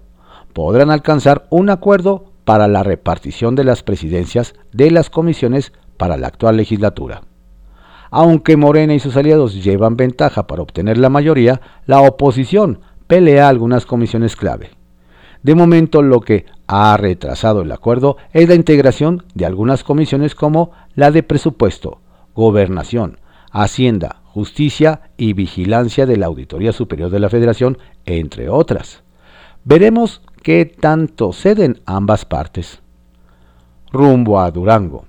podrán 0.53 0.89
alcanzar 0.89 1.45
un 1.51 1.69
acuerdo 1.69 2.31
para 2.43 2.67
la 2.67 2.81
repartición 2.81 3.53
de 3.53 3.63
las 3.65 3.83
presidencias 3.83 4.55
de 4.71 4.89
las 4.89 5.11
comisiones 5.11 5.73
para 5.97 6.17
la 6.17 6.27
actual 6.27 6.57
legislatura. 6.57 7.23
Aunque 8.09 8.55
Morena 8.55 8.93
y 8.93 8.99
sus 8.99 9.17
aliados 9.17 9.63
llevan 9.63 9.97
ventaja 9.97 10.47
para 10.47 10.61
obtener 10.61 10.97
la 10.97 11.09
mayoría, 11.09 11.61
la 11.85 12.01
oposición 12.01 12.79
pelea 13.07 13.49
algunas 13.49 13.85
comisiones 13.85 14.35
clave. 14.35 14.71
De 15.43 15.55
momento 15.55 16.01
lo 16.01 16.21
que 16.21 16.45
ha 16.67 16.95
retrasado 16.97 17.61
el 17.61 17.71
acuerdo 17.71 18.17
es 18.33 18.47
la 18.47 18.55
integración 18.55 19.23
de 19.33 19.45
algunas 19.45 19.83
comisiones 19.83 20.35
como 20.35 20.71
la 20.95 21.11
de 21.11 21.23
presupuesto, 21.23 22.01
gobernación, 22.35 23.19
Hacienda, 23.51 24.21
Justicia 24.25 25.01
y 25.17 25.33
Vigilancia 25.33 26.05
de 26.05 26.17
la 26.17 26.27
Auditoría 26.27 26.73
Superior 26.73 27.09
de 27.09 27.19
la 27.19 27.29
Federación, 27.29 27.77
entre 28.05 28.49
otras. 28.49 29.03
Veremos 29.63 30.21
qué 30.43 30.65
tanto 30.65 31.33
ceden 31.33 31.81
ambas 31.85 32.25
partes. 32.25 32.81
Rumbo 33.91 34.39
a 34.39 34.51
Durango. 34.51 35.05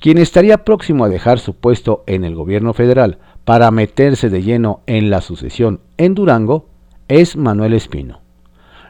Quien 0.00 0.18
estaría 0.18 0.64
próximo 0.64 1.04
a 1.04 1.08
dejar 1.08 1.38
su 1.38 1.54
puesto 1.54 2.04
en 2.06 2.24
el 2.24 2.34
gobierno 2.34 2.74
federal 2.74 3.18
para 3.44 3.70
meterse 3.70 4.28
de 4.28 4.42
lleno 4.42 4.80
en 4.86 5.08
la 5.08 5.22
sucesión 5.22 5.80
en 5.96 6.14
Durango 6.14 6.68
es 7.08 7.36
Manuel 7.36 7.72
Espino. 7.72 8.20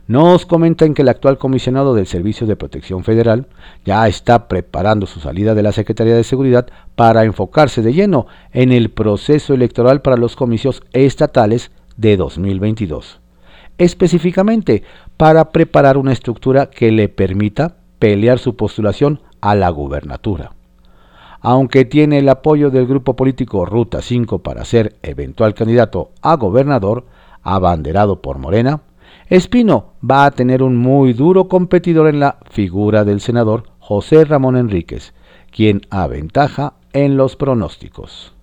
Nos 0.08 0.46
comentan 0.46 0.94
que 0.94 1.02
el 1.02 1.08
actual 1.08 1.36
comisionado 1.36 1.94
del 1.94 2.06
Servicio 2.06 2.46
de 2.46 2.56
Protección 2.56 3.04
Federal 3.04 3.48
ya 3.84 4.06
está 4.06 4.46
preparando 4.48 5.06
su 5.06 5.20
salida 5.20 5.54
de 5.54 5.62
la 5.62 5.72
Secretaría 5.72 6.14
de 6.14 6.24
Seguridad 6.24 6.68
para 6.94 7.24
enfocarse 7.24 7.82
de 7.82 7.92
lleno 7.92 8.26
en 8.52 8.72
el 8.72 8.90
proceso 8.90 9.52
electoral 9.54 10.02
para 10.02 10.16
los 10.16 10.36
comicios 10.36 10.82
estatales 10.92 11.70
de 11.96 12.16
2022. 12.16 13.20
Específicamente, 13.78 14.82
para 15.16 15.50
preparar 15.50 15.98
una 15.98 16.12
estructura 16.12 16.70
que 16.70 16.90
le 16.92 17.08
permita 17.08 17.76
pelear 17.98 18.38
su 18.38 18.56
postulación 18.56 19.20
a 19.40 19.54
la 19.54 19.70
gubernatura. 19.70 20.55
Aunque 21.40 21.84
tiene 21.84 22.18
el 22.18 22.28
apoyo 22.28 22.70
del 22.70 22.86
grupo 22.86 23.14
político 23.14 23.64
Ruta 23.66 24.02
5 24.02 24.40
para 24.40 24.64
ser 24.64 24.96
eventual 25.02 25.54
candidato 25.54 26.10
a 26.22 26.36
gobernador, 26.36 27.06
abanderado 27.42 28.20
por 28.20 28.38
Morena, 28.38 28.80
Espino 29.28 29.94
va 30.08 30.24
a 30.24 30.30
tener 30.30 30.62
un 30.62 30.76
muy 30.76 31.12
duro 31.12 31.48
competidor 31.48 32.08
en 32.08 32.20
la 32.20 32.38
figura 32.50 33.04
del 33.04 33.20
senador 33.20 33.64
José 33.78 34.24
Ramón 34.24 34.56
Enríquez, 34.56 35.14
quien 35.50 35.82
aventaja 35.90 36.74
en 36.92 37.16
los 37.16 37.36
pronósticos. 37.36 38.34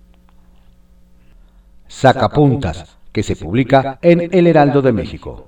Sacapuntas, 1.88 2.98
que 3.12 3.22
se 3.22 3.36
publica 3.36 3.98
en 4.02 4.28
El 4.32 4.46
Heraldo 4.46 4.82
de 4.82 4.92
México. 4.92 5.46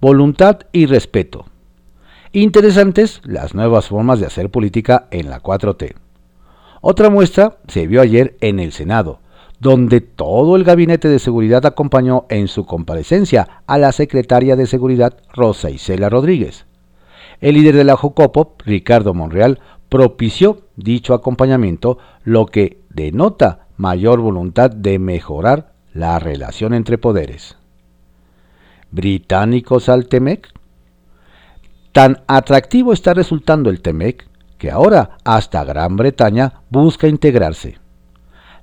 Voluntad 0.00 0.60
y 0.72 0.86
respeto. 0.86 1.46
Interesantes 2.32 3.20
las 3.24 3.54
nuevas 3.54 3.88
formas 3.88 4.18
de 4.18 4.26
hacer 4.26 4.50
política 4.50 5.06
en 5.10 5.28
la 5.28 5.42
4T. 5.42 5.94
Otra 6.84 7.10
muestra 7.10 7.58
se 7.68 7.86
vio 7.86 8.00
ayer 8.00 8.36
en 8.40 8.58
el 8.58 8.72
Senado, 8.72 9.20
donde 9.60 10.00
todo 10.00 10.56
el 10.56 10.64
gabinete 10.64 11.06
de 11.06 11.20
seguridad 11.20 11.64
acompañó 11.64 12.26
en 12.28 12.48
su 12.48 12.66
comparecencia 12.66 13.62
a 13.68 13.78
la 13.78 13.92
secretaria 13.92 14.56
de 14.56 14.66
Seguridad 14.66 15.16
Rosa 15.32 15.70
Isela 15.70 16.08
Rodríguez. 16.08 16.66
El 17.40 17.54
líder 17.54 17.76
de 17.76 17.84
la 17.84 17.96
Jocopo, 17.96 18.56
Ricardo 18.66 19.14
Monreal, 19.14 19.60
propició 19.88 20.62
dicho 20.74 21.14
acompañamiento, 21.14 21.98
lo 22.24 22.46
que 22.46 22.80
denota 22.90 23.68
mayor 23.76 24.18
voluntad 24.18 24.68
de 24.68 24.98
mejorar 24.98 25.74
la 25.94 26.18
relación 26.18 26.74
entre 26.74 26.98
poderes. 26.98 27.56
¿Británicos 28.90 29.88
al 29.88 30.08
Temec? 30.08 30.48
Tan 31.92 32.22
atractivo 32.26 32.92
está 32.92 33.14
resultando 33.14 33.70
el 33.70 33.82
Temec 33.82 34.26
que 34.62 34.70
ahora 34.70 35.18
hasta 35.24 35.64
Gran 35.64 35.96
Bretaña 35.96 36.60
busca 36.70 37.08
integrarse. 37.08 37.80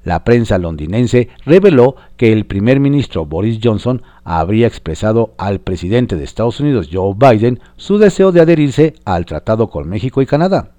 La 0.06 0.24
prensa 0.24 0.58
londinense 0.58 1.28
reveló 1.46 1.98
que 2.16 2.32
el 2.32 2.46
primer 2.46 2.80
ministro 2.80 3.26
Boris 3.26 3.60
Johnson 3.62 4.02
habría 4.24 4.66
expresado 4.66 5.34
al 5.38 5.60
presidente 5.60 6.16
de 6.16 6.24
Estados 6.24 6.62
Unidos 6.62 6.88
Joe 6.90 7.16
Biden 7.18 7.60
su 7.76 7.98
deseo 7.98 8.32
de 8.32 8.40
adherirse 8.40 8.94
al 9.04 9.26
tratado 9.26 9.70
con 9.70 9.90
México 9.90 10.22
y 10.22 10.26
Canadá. 10.26 10.72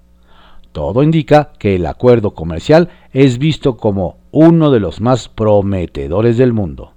Todo 0.73 1.03
indica 1.03 1.53
que 1.59 1.77
el 1.77 1.85
acuerdo 1.85 2.31
comercial 2.31 2.89
es 3.12 3.37
visto 3.37 3.77
como 3.77 4.17
uno 4.31 4.71
de 4.71 4.81
los 4.81 5.03
más 5.03 5.29
prometedores 5.29 6.39
del 6.39 6.55
mundo. 6.55 6.93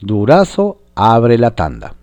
Durazo 0.00 0.78
abre 0.96 1.38
la 1.38 1.52
tanda. 1.52 1.94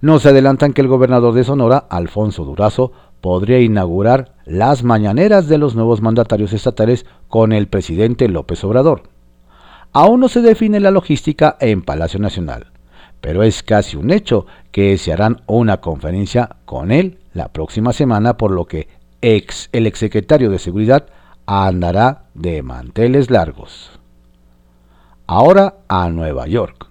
Nos 0.00 0.24
adelantan 0.24 0.72
que 0.72 0.82
el 0.82 0.86
gobernador 0.86 1.34
de 1.34 1.42
Sonora, 1.42 1.86
Alfonso 1.90 2.44
Durazo, 2.44 2.92
podría 3.20 3.60
inaugurar 3.60 4.34
las 4.44 4.84
mañaneras 4.84 5.48
de 5.48 5.58
los 5.58 5.74
nuevos 5.74 6.00
mandatarios 6.00 6.52
estatales 6.52 7.06
con 7.28 7.52
el 7.52 7.68
presidente 7.68 8.28
López 8.28 8.62
Obrador. 8.64 9.02
Aún 9.92 10.20
no 10.20 10.28
se 10.28 10.42
define 10.42 10.80
la 10.80 10.90
logística 10.90 11.56
en 11.60 11.82
Palacio 11.82 12.20
Nacional, 12.20 12.68
pero 13.20 13.42
es 13.42 13.62
casi 13.62 13.96
un 13.96 14.10
hecho 14.10 14.46
que 14.70 14.96
se 14.98 15.12
harán 15.12 15.42
una 15.46 15.78
conferencia 15.78 16.56
con 16.64 16.92
él 16.92 17.18
la 17.32 17.48
próxima 17.48 17.92
semana, 17.92 18.36
por 18.36 18.50
lo 18.50 18.66
que 18.66 18.88
ex, 19.22 19.68
el 19.72 19.86
exsecretario 19.86 20.50
de 20.50 20.58
Seguridad 20.58 21.06
andará 21.46 22.26
de 22.34 22.62
manteles 22.62 23.30
largos. 23.30 23.90
Ahora 25.26 25.76
a 25.88 26.08
Nueva 26.10 26.46
York. 26.46 26.86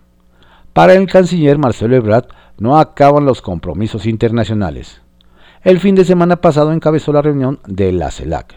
Para 0.74 0.94
el 0.94 1.08
canciller 1.08 1.58
Marcelo 1.58 1.96
Ebrard 1.96 2.28
no 2.60 2.78
acaban 2.78 3.26
los 3.26 3.42
compromisos 3.42 4.06
internacionales. 4.06 5.02
El 5.68 5.82
fin 5.82 5.96
de 5.96 6.06
semana 6.06 6.38
pasado 6.38 6.72
encabezó 6.72 7.12
la 7.12 7.22
reunión 7.22 7.60
de 7.68 7.92
la 7.92 8.10
CELAC 8.10 8.56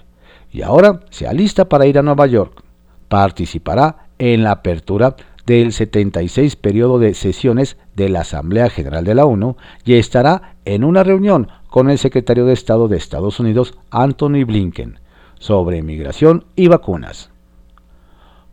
y 0.52 0.62
ahora 0.62 1.00
se 1.10 1.26
alista 1.26 1.68
para 1.68 1.86
ir 1.86 1.98
a 1.98 2.02
Nueva 2.02 2.28
York. 2.28 2.62
Participará 3.08 4.06
en 4.20 4.44
la 4.44 4.52
apertura 4.52 5.16
del 5.44 5.72
76 5.72 6.54
periodo 6.54 7.00
de 7.00 7.14
sesiones 7.14 7.78
de 7.96 8.10
la 8.10 8.20
Asamblea 8.20 8.70
General 8.70 9.04
de 9.04 9.16
la 9.16 9.24
ONU 9.24 9.56
y 9.84 9.94
estará 9.94 10.54
en 10.64 10.84
una 10.84 11.02
reunión 11.02 11.48
con 11.68 11.90
el 11.90 11.98
secretario 11.98 12.46
de 12.46 12.52
Estado 12.52 12.86
de 12.86 12.98
Estados 12.98 13.40
Unidos, 13.40 13.76
Anthony 13.90 14.44
Blinken, 14.46 15.00
sobre 15.40 15.82
migración 15.82 16.44
y 16.54 16.68
vacunas. 16.68 17.30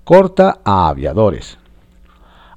Corta 0.04 0.62
a 0.64 0.90
aviadores. 0.90 1.60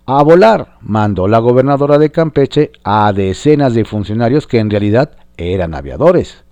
A 0.07 0.23
volar 0.23 0.78
mandó 0.80 1.28
la 1.28 1.40
gobernadora 1.40 1.99
de 1.99 2.11
Campeche 2.11 2.73
a 2.85 3.12
decenas 3.12 3.75
de 3.75 3.85
funcionarios 3.85 4.47
que 4.47 4.61
en 4.61 4.71
realidad 4.71 5.11
eran 5.41 5.75
aviadores. 5.75 6.45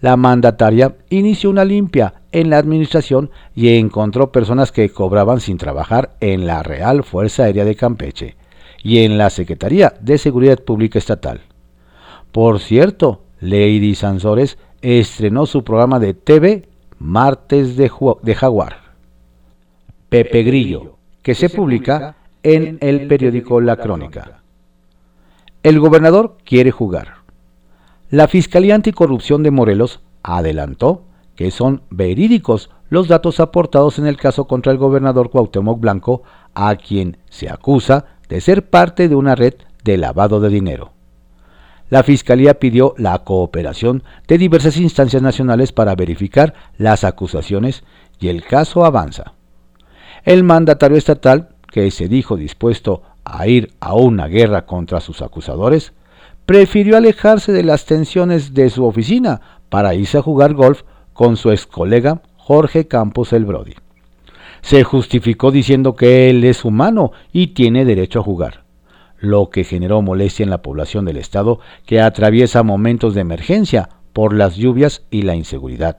La 0.00 0.16
mandataria 0.16 0.96
inició 1.10 1.50
una 1.50 1.64
limpia 1.64 2.14
en 2.30 2.50
la 2.50 2.58
administración 2.58 3.30
y 3.54 3.76
encontró 3.76 4.30
personas 4.30 4.70
que 4.70 4.90
cobraban 4.90 5.40
sin 5.40 5.58
trabajar 5.58 6.16
en 6.20 6.46
la 6.46 6.62
Real 6.62 7.02
Fuerza 7.02 7.44
Aérea 7.44 7.64
de 7.64 7.74
Campeche 7.74 8.36
y 8.82 9.04
en 9.04 9.18
la 9.18 9.30
Secretaría 9.30 9.94
de 10.00 10.18
Seguridad 10.18 10.62
Pública 10.62 10.98
Estatal. 10.98 11.40
Por 12.30 12.60
cierto, 12.60 13.22
Lady 13.40 13.94
Sansores 13.94 14.58
estrenó 14.82 15.46
su 15.46 15.64
programa 15.64 15.98
de 15.98 16.14
TV 16.14 16.68
Martes 16.98 17.76
de, 17.76 17.88
Jaguar. 18.34 18.76
Pepe 20.08 20.42
Grillo, 20.42 20.96
que 21.22 21.34
se 21.34 21.48
publica 21.50 22.16
en 22.42 22.78
el 22.80 23.06
periódico 23.08 23.60
La 23.60 23.76
Crónica. 23.76 24.42
El 25.62 25.80
gobernador 25.80 26.36
quiere 26.44 26.70
jugar. 26.70 27.17
La 28.10 28.26
Fiscalía 28.26 28.74
Anticorrupción 28.74 29.42
de 29.42 29.50
Morelos 29.50 30.00
adelantó 30.22 31.02
que 31.36 31.50
son 31.50 31.82
verídicos 31.90 32.70
los 32.88 33.06
datos 33.06 33.38
aportados 33.38 33.98
en 33.98 34.06
el 34.06 34.16
caso 34.16 34.46
contra 34.46 34.72
el 34.72 34.78
gobernador 34.78 35.28
Cuauhtémoc 35.28 35.78
Blanco, 35.78 36.22
a 36.54 36.74
quien 36.76 37.18
se 37.28 37.50
acusa 37.50 38.06
de 38.30 38.40
ser 38.40 38.70
parte 38.70 39.10
de 39.10 39.14
una 39.14 39.34
red 39.34 39.54
de 39.84 39.98
lavado 39.98 40.40
de 40.40 40.48
dinero. 40.48 40.92
La 41.90 42.02
Fiscalía 42.02 42.58
pidió 42.58 42.94
la 42.96 43.18
cooperación 43.24 44.02
de 44.26 44.38
diversas 44.38 44.78
instancias 44.78 45.20
nacionales 45.20 45.72
para 45.72 45.94
verificar 45.94 46.54
las 46.78 47.04
acusaciones 47.04 47.84
y 48.18 48.28
el 48.28 48.42
caso 48.42 48.86
avanza. 48.86 49.34
El 50.24 50.44
mandatario 50.44 50.96
estatal, 50.96 51.50
que 51.70 51.90
se 51.90 52.08
dijo 52.08 52.36
dispuesto 52.36 53.02
a 53.24 53.46
ir 53.46 53.74
a 53.80 53.94
una 53.94 54.28
guerra 54.28 54.64
contra 54.64 55.00
sus 55.00 55.20
acusadores, 55.20 55.92
prefirió 56.48 56.96
alejarse 56.96 57.52
de 57.52 57.62
las 57.62 57.84
tensiones 57.84 58.54
de 58.54 58.70
su 58.70 58.86
oficina 58.86 59.42
para 59.68 59.94
irse 59.94 60.16
a 60.16 60.22
jugar 60.22 60.54
golf 60.54 60.80
con 61.12 61.36
su 61.36 61.50
ex 61.50 61.66
colega 61.66 62.22
Jorge 62.38 62.88
Campos 62.88 63.34
el 63.34 63.44
Brody. 63.44 63.74
Se 64.62 64.82
justificó 64.82 65.50
diciendo 65.50 65.94
que 65.94 66.30
él 66.30 66.42
es 66.44 66.64
humano 66.64 67.12
y 67.34 67.48
tiene 67.48 67.84
derecho 67.84 68.20
a 68.20 68.22
jugar, 68.22 68.64
lo 69.18 69.50
que 69.50 69.62
generó 69.62 70.00
molestia 70.00 70.42
en 70.42 70.48
la 70.48 70.62
población 70.62 71.04
del 71.04 71.18
estado 71.18 71.60
que 71.84 72.00
atraviesa 72.00 72.62
momentos 72.62 73.12
de 73.12 73.20
emergencia 73.20 73.90
por 74.14 74.32
las 74.32 74.56
lluvias 74.56 75.02
y 75.10 75.22
la 75.22 75.34
inseguridad. 75.34 75.98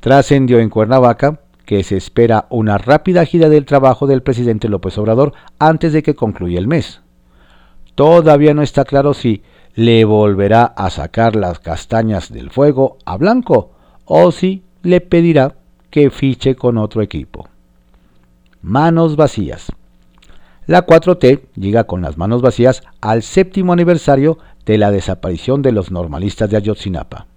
Trascendió 0.00 0.60
en 0.60 0.70
Cuernavaca 0.70 1.40
que 1.66 1.84
se 1.84 1.98
espera 1.98 2.46
una 2.48 2.78
rápida 2.78 3.26
gira 3.26 3.50
del 3.50 3.66
trabajo 3.66 4.06
del 4.06 4.22
presidente 4.22 4.70
López 4.70 4.96
Obrador 4.96 5.34
antes 5.58 5.92
de 5.92 6.02
que 6.02 6.14
concluya 6.14 6.58
el 6.58 6.68
mes. 6.68 7.02
Todavía 8.02 8.52
no 8.52 8.62
está 8.62 8.84
claro 8.84 9.14
si 9.14 9.44
le 9.76 10.04
volverá 10.04 10.64
a 10.64 10.90
sacar 10.90 11.36
las 11.36 11.60
castañas 11.60 12.32
del 12.32 12.50
fuego 12.50 12.98
a 13.04 13.16
Blanco 13.16 13.70
o 14.06 14.32
si 14.32 14.64
le 14.82 15.00
pedirá 15.00 15.54
que 15.88 16.10
fiche 16.10 16.56
con 16.56 16.78
otro 16.78 17.00
equipo. 17.00 17.48
Manos 18.60 19.14
vacías. 19.14 19.70
La 20.66 20.84
4T 20.84 21.42
llega 21.54 21.84
con 21.84 22.02
las 22.02 22.18
manos 22.18 22.42
vacías 22.42 22.82
al 23.00 23.22
séptimo 23.22 23.72
aniversario 23.72 24.36
de 24.66 24.78
la 24.78 24.90
desaparición 24.90 25.62
de 25.62 25.70
los 25.70 25.92
normalistas 25.92 26.50
de 26.50 26.56
Ayotzinapa. 26.56 27.28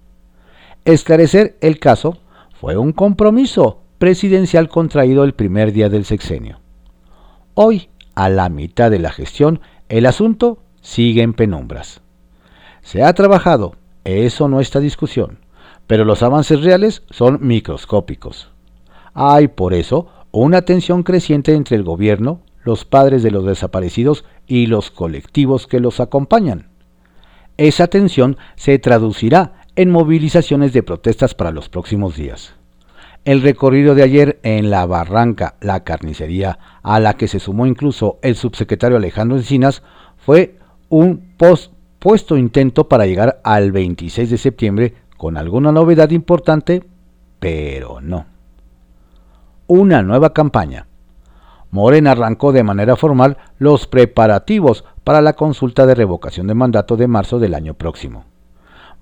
Esclarecer 0.84 1.56
el 1.60 1.78
caso 1.78 2.18
fue 2.60 2.76
un 2.76 2.90
compromiso 2.90 3.82
presidencial 3.98 4.68
contraído 4.68 5.22
el 5.22 5.34
primer 5.34 5.70
día 5.70 5.88
del 5.88 6.04
sexenio. 6.04 6.58
Hoy, 7.54 7.88
a 8.16 8.28
la 8.28 8.48
mitad 8.48 8.90
de 8.90 8.98
la 8.98 9.12
gestión, 9.12 9.60
el 9.88 10.06
asunto 10.06 10.58
sigue 10.80 11.22
en 11.22 11.32
penumbras. 11.32 12.00
Se 12.82 13.02
ha 13.02 13.12
trabajado, 13.12 13.74
eso 14.04 14.48
no 14.48 14.60
está 14.60 14.80
discusión, 14.80 15.38
pero 15.86 16.04
los 16.04 16.22
avances 16.22 16.62
reales 16.62 17.02
son 17.10 17.38
microscópicos. 17.40 18.50
Hay, 19.14 19.48
por 19.48 19.74
eso, 19.74 20.08
una 20.32 20.62
tensión 20.62 21.02
creciente 21.02 21.54
entre 21.54 21.76
el 21.76 21.82
gobierno, 21.82 22.40
los 22.62 22.84
padres 22.84 23.22
de 23.22 23.30
los 23.30 23.44
desaparecidos 23.44 24.24
y 24.46 24.66
los 24.66 24.90
colectivos 24.90 25.66
que 25.66 25.80
los 25.80 26.00
acompañan. 26.00 26.68
Esa 27.56 27.86
tensión 27.86 28.36
se 28.56 28.78
traducirá 28.78 29.62
en 29.76 29.90
movilizaciones 29.90 30.72
de 30.72 30.82
protestas 30.82 31.34
para 31.34 31.52
los 31.52 31.68
próximos 31.68 32.16
días. 32.16 32.54
El 33.26 33.42
recorrido 33.42 33.96
de 33.96 34.04
ayer 34.04 34.38
en 34.44 34.70
la 34.70 34.86
barranca 34.86 35.56
La 35.60 35.82
Carnicería, 35.82 36.60
a 36.84 37.00
la 37.00 37.14
que 37.14 37.26
se 37.26 37.40
sumó 37.40 37.66
incluso 37.66 38.20
el 38.22 38.36
subsecretario 38.36 38.96
Alejandro 38.96 39.36
Encinas, 39.36 39.82
fue 40.16 40.54
un 40.90 41.34
pospuesto 41.36 42.36
intento 42.36 42.88
para 42.88 43.04
llegar 43.04 43.40
al 43.42 43.72
26 43.72 44.30
de 44.30 44.38
septiembre 44.38 44.94
con 45.16 45.36
alguna 45.36 45.72
novedad 45.72 46.10
importante, 46.10 46.84
pero 47.40 48.00
no. 48.00 48.26
Una 49.66 50.02
nueva 50.02 50.32
campaña. 50.32 50.86
Morena 51.72 52.12
arrancó 52.12 52.52
de 52.52 52.62
manera 52.62 52.94
formal 52.94 53.38
los 53.58 53.88
preparativos 53.88 54.84
para 55.02 55.20
la 55.20 55.32
consulta 55.32 55.84
de 55.84 55.96
revocación 55.96 56.46
de 56.46 56.54
mandato 56.54 56.96
de 56.96 57.08
marzo 57.08 57.40
del 57.40 57.56
año 57.56 57.74
próximo. 57.74 58.24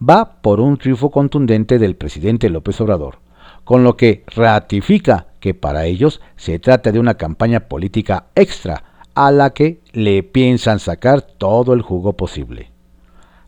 Va 0.03 0.41
por 0.41 0.61
un 0.61 0.79
triunfo 0.79 1.11
contundente 1.11 1.79
del 1.79 1.97
presidente 1.97 2.49
López 2.49 2.81
Obrador, 2.81 3.19
con 3.64 3.85
lo 3.85 3.96
que 3.96 4.24
ratifica 4.35 5.27
que 5.40 5.55
para 5.55 5.87
ellos 5.87 6.20
se 6.37 6.59
trata 6.59 6.92
de 6.92 6.98
una 6.98 7.14
campaña 7.14 7.61
política 7.61 8.27
extra 8.35 8.85
a 9.14 9.31
la 9.31 9.50
que 9.50 9.81
le 9.92 10.22
piensan 10.22 10.79
sacar 10.79 11.22
todo 11.22 11.72
el 11.72 11.83
jugo 11.83 12.14
posible. 12.14 12.70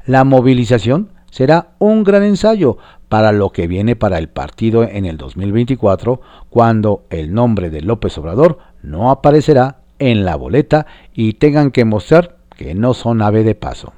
La 0.04 0.24
movilización 0.24 1.10
será 1.30 1.70
un 1.78 2.04
gran 2.04 2.22
ensayo 2.22 2.78
para 3.08 3.32
lo 3.32 3.50
que 3.50 3.66
viene 3.66 3.96
para 3.96 4.18
el 4.18 4.28
partido 4.28 4.84
en 4.84 5.04
el 5.04 5.16
2024, 5.16 6.20
cuando 6.50 7.04
el 7.10 7.32
nombre 7.32 7.70
de 7.70 7.82
López 7.82 8.16
Obrador 8.18 8.58
no 8.82 9.10
aparecerá 9.10 9.78
en 9.98 10.24
la 10.24 10.36
boleta 10.36 10.86
y 11.14 11.34
tengan 11.34 11.70
que 11.70 11.84
mostrar 11.84 12.36
que 12.56 12.74
no 12.74 12.94
son 12.94 13.22
ave 13.22 13.44
de 13.44 13.54
paso. 13.54 13.92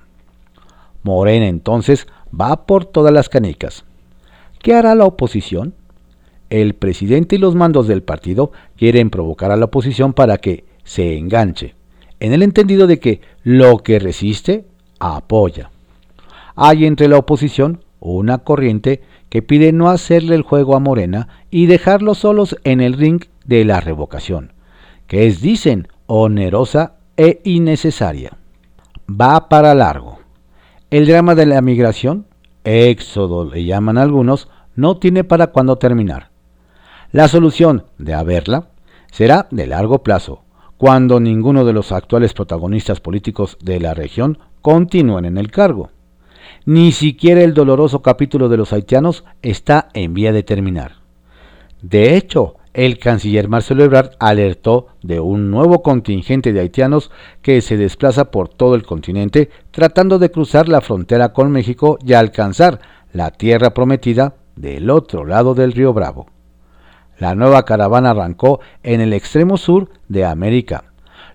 Morena 1.03 1.47
entonces 1.47 2.07
va 2.39 2.67
por 2.67 2.85
todas 2.85 3.13
las 3.13 3.29
canicas. 3.29 3.85
¿Qué 4.61 4.75
hará 4.75 4.95
la 4.95 5.05
oposición? 5.05 5.75
El 6.51 6.75
presidente 6.75 7.37
y 7.37 7.39
los 7.39 7.55
mandos 7.55 7.87
del 7.87 8.03
partido 8.03 8.53
quieren 8.77 9.11
provocar 9.11 9.51
a 9.51 9.57
la 9.57 9.67
oposición 9.67 10.15
para 10.15 10.39
que 10.39 10.65
se 10.85 11.19
enganche, 11.19 11.75
en 12.21 12.33
el 12.33 12.43
entendido 12.43 12.87
de 12.87 12.99
que 12.99 13.21
lo 13.43 13.79
que 13.79 13.99
resiste, 13.99 14.65
apoya. 14.99 15.71
Hay 16.57 16.87
entre 16.87 17.09
la 17.09 17.19
oposición 17.19 17.85
una 18.01 18.39
corriente 18.39 19.03
que 19.29 19.43
pide 19.43 19.73
no 19.73 19.91
hacerle 19.91 20.35
el 20.35 20.43
juego 20.43 20.75
a 20.75 20.81
Morena 20.81 21.29
y 21.51 21.67
dejarlos 21.67 22.19
solos 22.19 22.57
en 22.65 22.81
el 22.81 22.95
ring 22.95 23.25
de 23.45 23.65
la 23.65 23.81
revocación, 23.81 24.53
que 25.07 25.27
es, 25.27 25.41
dicen, 25.41 25.89
onerosa 26.07 26.95
e 27.17 27.41
innecesaria. 27.45 28.39
Va 29.09 29.49
para 29.49 29.75
largo. 29.75 30.19
El 30.91 31.07
drama 31.07 31.35
de 31.35 31.47
la 31.47 31.61
migración, 31.61 32.27
éxodo 32.65 33.45
le 33.45 33.65
llaman 33.65 33.99
algunos, 33.99 34.49
no 34.75 34.97
tiene 34.97 35.25
para 35.25 35.49
cuándo 35.49 35.77
terminar. 35.77 36.31
La 37.11 37.27
solución 37.27 37.85
de 37.97 38.13
haberla 38.13 38.69
será 39.11 39.49
de 39.51 39.67
largo 39.67 40.03
plazo, 40.03 40.43
cuando 40.77 41.21
ninguno 41.21 41.65
de 41.65 41.73
los 41.73 41.91
actuales 41.91 42.35
protagonistas 42.35 43.01
políticos 43.01 43.57
de 43.63 43.81
la 43.81 43.95
región 43.95 44.39
continúen 44.61 45.25
en 45.25 45.39
el 45.39 45.51
cargo. 45.51 45.89
Ni 46.67 46.93
siquiera 46.93 47.41
el 47.41 47.55
doloroso 47.55 48.03
capítulo 48.03 48.51
de 48.51 48.59
los 48.59 48.75
haitianos 48.75 49.25
está 49.41 49.89
en 49.95 50.13
vía 50.13 50.33
de 50.33 50.43
terminar. 50.43 50.97
De 51.81 52.15
hecho, 52.15 52.57
el 52.75 52.99
canciller 52.99 53.49
Marcelo 53.49 53.85
Ebrard 53.85 54.11
alertó 54.19 54.89
de 55.03 55.19
un 55.19 55.51
nuevo 55.51 55.83
contingente 55.83 56.53
de 56.53 56.61
haitianos 56.61 57.11
que 57.41 57.63
se 57.63 57.79
desplaza 57.79 58.31
por 58.31 58.51
todo 58.51 58.75
el 58.75 58.83
continente 58.83 59.49
tratando 59.71 60.19
de 60.19 60.31
cruzar 60.31 60.69
la 60.69 60.83
frontera 60.83 61.33
con 61.33 61.51
México 61.53 61.99
y 62.05 62.13
alcanzar 62.13 62.81
la 63.15 63.31
tierra 63.31 63.73
prometida 63.73 64.35
del 64.57 64.91
otro 64.91 65.25
lado 65.25 65.55
del 65.55 65.73
río 65.73 65.95
Bravo. 65.95 66.27
La 67.19 67.35
nueva 67.35 67.65
caravana 67.65 68.11
arrancó 68.11 68.61
en 68.83 69.01
el 69.01 69.13
extremo 69.13 69.57
sur 69.57 69.91
de 70.09 70.25
América. 70.25 70.85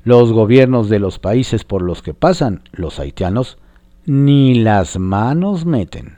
Los 0.03 0.31
gobiernos 0.31 0.89
de 0.89 0.99
los 0.99 1.19
países 1.19 1.63
por 1.63 1.81
los 1.81 2.01
que 2.01 2.13
pasan 2.13 2.61
los 2.71 2.99
haitianos 2.99 3.57
ni 4.05 4.55
las 4.55 4.97
manos 4.97 5.65
meten. 5.65 6.17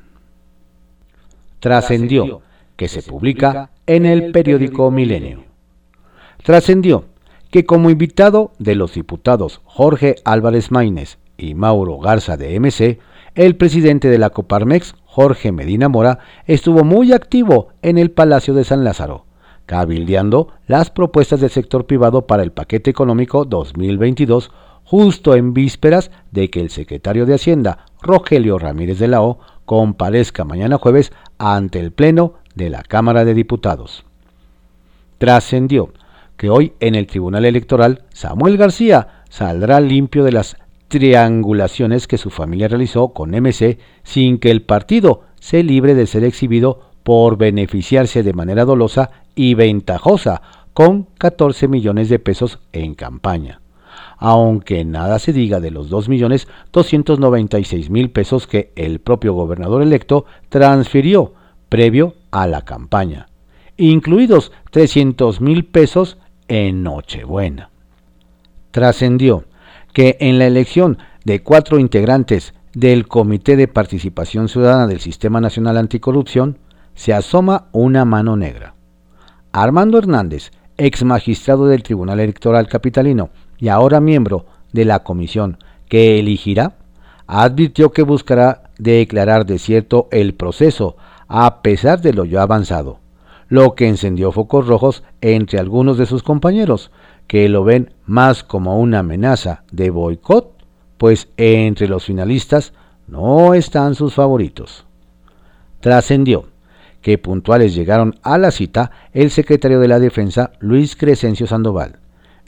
Trascendió 1.59 2.41
que 2.75 2.87
se 2.87 3.01
publica 3.01 3.69
en 3.87 4.05
el 4.05 4.31
periódico 4.31 4.91
Milenio. 4.91 5.43
Trascendió 6.43 7.05
que 7.49 7.65
como 7.65 7.89
invitado 7.89 8.51
de 8.59 8.75
los 8.75 8.93
diputados 8.93 9.61
Jorge 9.63 10.15
Álvarez 10.25 10.71
Maínez 10.71 11.17
y 11.37 11.53
Mauro 11.53 11.97
Garza 11.99 12.37
de 12.37 12.59
MC, 12.59 12.99
el 13.35 13.55
presidente 13.55 14.09
de 14.09 14.17
la 14.17 14.29
Coparmex, 14.29 14.95
Jorge 15.05 15.51
Medina 15.51 15.89
Mora, 15.89 16.19
estuvo 16.45 16.83
muy 16.83 17.13
activo 17.13 17.69
en 17.81 17.97
el 17.97 18.11
Palacio 18.11 18.53
de 18.53 18.63
San 18.63 18.83
Lázaro, 18.83 19.24
cabildeando 19.65 20.49
las 20.67 20.89
propuestas 20.89 21.41
del 21.41 21.49
sector 21.49 21.85
privado 21.85 22.27
para 22.27 22.43
el 22.43 22.51
paquete 22.51 22.89
económico 22.89 23.45
2022, 23.45 24.51
justo 24.83 25.35
en 25.35 25.53
vísperas 25.53 26.11
de 26.31 26.49
que 26.49 26.61
el 26.61 26.69
secretario 26.69 27.25
de 27.25 27.35
Hacienda, 27.35 27.85
Rogelio 28.01 28.59
Ramírez 28.59 28.99
de 28.99 29.07
la 29.07 29.21
O, 29.21 29.39
comparezca 29.65 30.43
mañana 30.45 30.77
jueves 30.77 31.11
ante 31.37 31.79
el 31.79 31.91
Pleno 31.91 32.33
de 32.53 32.69
la 32.69 32.83
Cámara 32.83 33.25
de 33.25 33.33
Diputados. 33.33 34.05
Trascendió 35.17 35.91
que 36.37 36.49
hoy 36.49 36.73
en 36.79 36.95
el 36.95 37.07
Tribunal 37.07 37.45
Electoral 37.45 38.03
Samuel 38.13 38.57
García 38.57 39.23
saldrá 39.29 39.79
limpio 39.79 40.23
de 40.23 40.31
las 40.31 40.57
triangulaciones 40.87 42.07
que 42.07 42.17
su 42.17 42.29
familia 42.29 42.67
realizó 42.67 43.09
con 43.09 43.31
MC 43.31 43.79
sin 44.03 44.37
que 44.37 44.51
el 44.51 44.61
partido 44.61 45.23
se 45.39 45.63
libre 45.63 45.95
de 45.95 46.05
ser 46.05 46.23
exhibido 46.23 46.91
por 47.05 47.37
beneficiarse 47.37 48.21
de 48.23 48.33
manera 48.33 48.65
dolosa 48.65 49.11
y 49.35 49.53
ventajosa 49.53 50.41
con 50.73 51.03
14 51.19 51.67
millones 51.67 52.09
de 52.09 52.17
pesos 52.17 52.57
en 52.73 52.95
campaña. 52.95 53.61
Aunque 54.17 54.83
nada 54.85 55.19
se 55.19 55.31
diga 55.31 55.59
de 55.59 55.69
los 55.69 55.91
2.296.000 55.91 58.11
pesos 58.11 58.47
que 58.47 58.71
el 58.75 58.97
propio 58.97 59.33
gobernador 59.33 59.83
electo 59.83 60.25
transfirió 60.49 61.35
previo 61.69 62.15
a 62.31 62.47
la 62.47 62.63
campaña, 62.63 63.27
incluidos 63.77 64.51
300 64.71 65.41
mil 65.41 65.63
pesos 65.63 66.17
en 66.47 66.81
Nochebuena. 66.81 67.69
Trascendió 68.71 69.43
que 69.93 70.17
en 70.19 70.39
la 70.39 70.47
elección 70.47 70.97
de 71.23 71.43
cuatro 71.43 71.77
integrantes 71.77 72.55
del 72.73 73.07
Comité 73.07 73.57
de 73.57 73.67
Participación 73.67 74.49
Ciudadana 74.49 74.87
del 74.87 75.01
Sistema 75.01 75.39
Nacional 75.39 75.77
Anticorrupción 75.77 76.64
se 76.95 77.13
asoma 77.13 77.67
una 77.71 78.05
mano 78.05 78.35
negra. 78.35 78.73
Armando 79.51 79.97
Hernández, 79.97 80.51
ex 80.77 81.03
magistrado 81.03 81.67
del 81.67 81.83
Tribunal 81.83 82.19
Electoral 82.19 82.67
Capitalino 82.67 83.29
y 83.57 83.67
ahora 83.67 83.99
miembro 83.99 84.45
de 84.73 84.85
la 84.85 85.03
comisión 85.03 85.57
que 85.87 86.19
elegirá, 86.19 86.73
advirtió 87.27 87.91
que 87.91 88.01
buscará 88.01 88.63
declarar 88.77 89.45
desierto 89.45 90.07
el 90.11 90.33
proceso 90.33 90.97
a 91.27 91.61
pesar 91.61 92.01
de 92.01 92.13
lo 92.13 92.25
ya 92.25 92.41
avanzado, 92.41 92.99
lo 93.47 93.75
que 93.75 93.87
encendió 93.87 94.31
focos 94.31 94.67
rojos 94.67 95.03
entre 95.21 95.59
algunos 95.59 95.97
de 95.97 96.05
sus 96.05 96.23
compañeros, 96.23 96.91
que 97.27 97.49
lo 97.49 97.63
ven 97.63 97.93
más 98.05 98.43
como 98.43 98.79
una 98.79 98.99
amenaza 98.99 99.63
de 99.71 99.89
boicot, 99.89 100.51
pues 100.97 101.29
entre 101.37 101.87
los 101.87 102.05
finalistas 102.05 102.73
no 103.07 103.53
están 103.53 103.95
sus 103.95 104.13
favoritos. 104.13 104.85
Trascendió 105.79 106.45
que 107.05 107.19
puntuales 107.19 107.75
llegaron 107.75 108.15
a 108.23 108.39
la 108.39 108.49
cita 108.49 108.89
el 109.13 109.29
secretario 109.29 109.79
de 109.79 109.87
la 109.87 109.99
Defensa 109.99 110.53
Luis 110.57 110.95
Crescencio 110.95 111.45
Sandoval, 111.45 111.99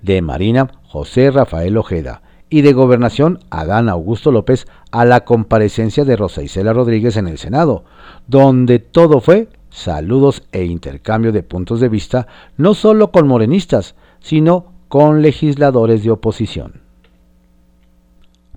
de 0.02 0.24
Marina 0.24 0.72
José 0.82 1.30
Rafael 1.30 1.78
Ojeda 1.78 2.24
y 2.50 2.62
de 2.62 2.74
Gobernación 2.74 3.38
Adán 3.52 3.88
Augusto 3.88 4.32
López 4.32 4.65
a 4.89 5.06
la 5.06 5.26
comparecencia 5.26 6.06
de 6.06 6.15
Rosa 6.15 6.41
Isela 6.41 6.74
Rodríguez 6.74 7.17
en 7.17 7.28
el 7.28 7.38
Senado, 7.38 7.84
donde 8.26 8.80
todo 8.80 9.22
fue 9.22 9.48
saludos 9.70 10.41
e 10.52 10.63
intercambio 10.63 11.32
de 11.32 11.43
puntos 11.43 11.80
de 11.80 11.89
vista, 11.89 12.26
no 12.58 12.74
solo 12.74 13.12
con 13.12 13.28
morenistas, 13.28 13.93
sino 14.22 14.74
con 14.88 15.22
legisladores 15.22 16.04
de 16.04 16.10
oposición. 16.10 16.82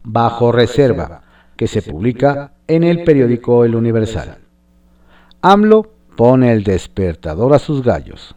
Bajo 0.02 0.50
reserva, 0.50 1.24
que 1.56 1.66
se 1.66 1.82
publica 1.82 2.52
en 2.68 2.84
el 2.84 3.04
periódico 3.04 3.66
El 3.66 3.74
Universal. 3.74 4.38
AMLO 5.42 5.90
pone 6.16 6.52
el 6.52 6.64
despertador 6.64 7.54
a 7.54 7.58
sus 7.58 7.82
gallos. 7.82 8.34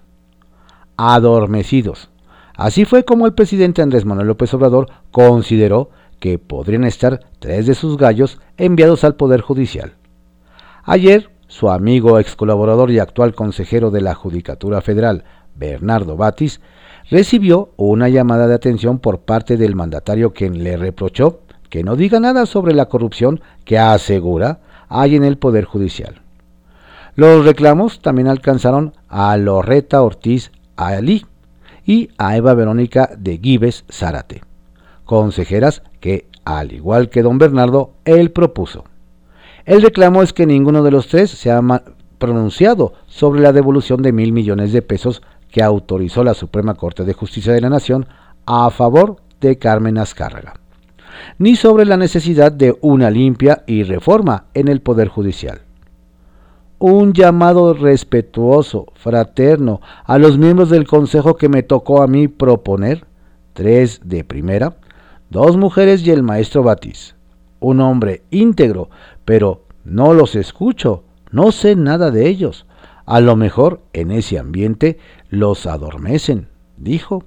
Adormecidos, 0.96 2.10
Así 2.56 2.86
fue 2.86 3.04
como 3.04 3.26
el 3.26 3.34
presidente 3.34 3.82
Andrés 3.82 4.06
Manuel 4.06 4.28
López 4.28 4.54
Obrador 4.54 4.88
consideró 5.12 5.90
que 6.20 6.38
podrían 6.38 6.84
estar 6.84 7.20
tres 7.40 7.66
de 7.66 7.74
sus 7.74 7.98
gallos 7.98 8.40
enviados 8.58 9.04
al 9.04 9.16
Poder 9.16 9.42
Judicial. 9.42 9.94
Ayer, 10.84 11.32
su 11.48 11.70
amigo 11.70 12.20
ex 12.20 12.36
colaborador 12.36 12.92
y 12.92 13.00
actual 13.00 13.34
consejero 13.34 13.92
de 13.92 14.02
la 14.02 14.14
Judicatura 14.14 14.82
Federal, 14.82 15.24
Bernardo 15.56 16.16
Batis, 16.16 16.62
recibió 17.10 17.72
una 17.76 18.08
llamada 18.08 18.48
de 18.48 18.54
atención 18.54 19.00
por 19.00 19.20
parte 19.20 19.58
del 19.58 19.76
mandatario 19.76 20.32
quien 20.32 20.64
le 20.64 20.78
reprochó 20.78 21.42
que 21.70 21.84
no 21.84 21.96
diga 21.96 22.20
nada 22.20 22.46
sobre 22.46 22.74
la 22.74 22.86
corrupción 22.86 23.42
que 23.66 23.80
asegura 23.80 24.62
hay 24.90 25.16
en 25.16 25.24
el 25.24 25.38
Poder 25.38 25.66
Judicial. 25.66 26.23
Los 27.16 27.46
reclamos 27.46 28.02
también 28.02 28.28
alcanzaron 28.28 28.94
a 29.08 29.38
Loreta 29.38 30.02
Ortiz 30.02 30.52
Ali, 30.76 31.26
y 31.86 32.10
a 32.18 32.38
Eva 32.38 32.54
Verónica 32.54 33.10
de 33.18 33.38
Gives 33.38 33.86
Zárate, 33.92 34.42
consejeras 35.06 35.84
que, 36.00 36.28
al 36.46 36.72
igual 36.72 37.10
que 37.10 37.22
don 37.22 37.38
Bernardo, 37.38 37.92
él 38.06 38.32
propuso. 38.32 38.86
El 39.66 39.82
reclamo 39.82 40.24
es 40.24 40.34
que 40.34 40.46
ninguno 40.46 40.84
de 40.84 40.92
los 40.92 41.08
tres 41.08 41.30
se 41.32 41.52
ha 41.52 41.62
pronunciado 42.18 42.94
sobre 43.06 43.42
la 43.42 43.52
devolución 43.52 44.02
de 44.02 44.12
mil 44.12 44.32
millones 44.32 44.72
de 44.72 44.82
pesos 44.82 45.22
que 45.52 45.62
autorizó 45.62 46.24
la 46.24 46.34
Suprema 46.34 46.74
Corte 46.76 47.04
de 47.04 47.14
Justicia 47.14 47.54
de 47.54 47.62
la 47.62 47.70
Nación 47.70 48.08
a 48.46 48.70
favor 48.72 49.18
de 49.40 49.58
Carmen 49.58 49.98
Azcárraga, 49.98 50.54
ni 51.38 51.56
sobre 51.56 51.86
la 51.86 51.98
necesidad 51.98 52.52
de 52.52 52.76
una 52.82 53.10
limpia 53.10 53.64
y 53.68 53.84
reforma 53.84 54.46
en 54.54 54.68
el 54.68 54.82
Poder 54.82 55.10
Judicial 55.10 55.63
un 56.86 57.14
llamado 57.14 57.74
respetuoso, 57.74 58.88
fraterno, 58.96 59.80
a 60.04 60.18
los 60.18 60.38
miembros 60.38 60.70
del 60.70 60.86
consejo 60.86 61.38
que 61.38 61.48
me 61.48 61.64
tocó 61.64 62.04
a 62.04 62.08
mí 62.08 62.28
proponer, 62.28 63.06
tres 63.54 64.02
de 64.04 64.26
primera, 64.26 64.76
dos 65.30 65.56
mujeres 65.56 66.06
y 66.06 66.12
el 66.12 66.24
maestro 66.24 66.62
Batis, 66.62 67.16
un 67.62 67.80
hombre 67.80 68.24
íntegro, 68.32 68.90
pero 69.24 69.62
no 69.86 70.14
los 70.14 70.36
escucho, 70.36 71.06
no 71.32 71.54
sé 71.54 71.78
nada 71.78 72.12
de 72.12 72.28
ellos. 72.28 72.66
A 73.06 73.22
lo 73.22 73.38
mejor 73.38 73.80
en 73.94 74.12
ese 74.12 74.38
ambiente 74.38 74.98
los 75.30 75.66
adormecen, 75.68 76.50
dijo. 76.76 77.24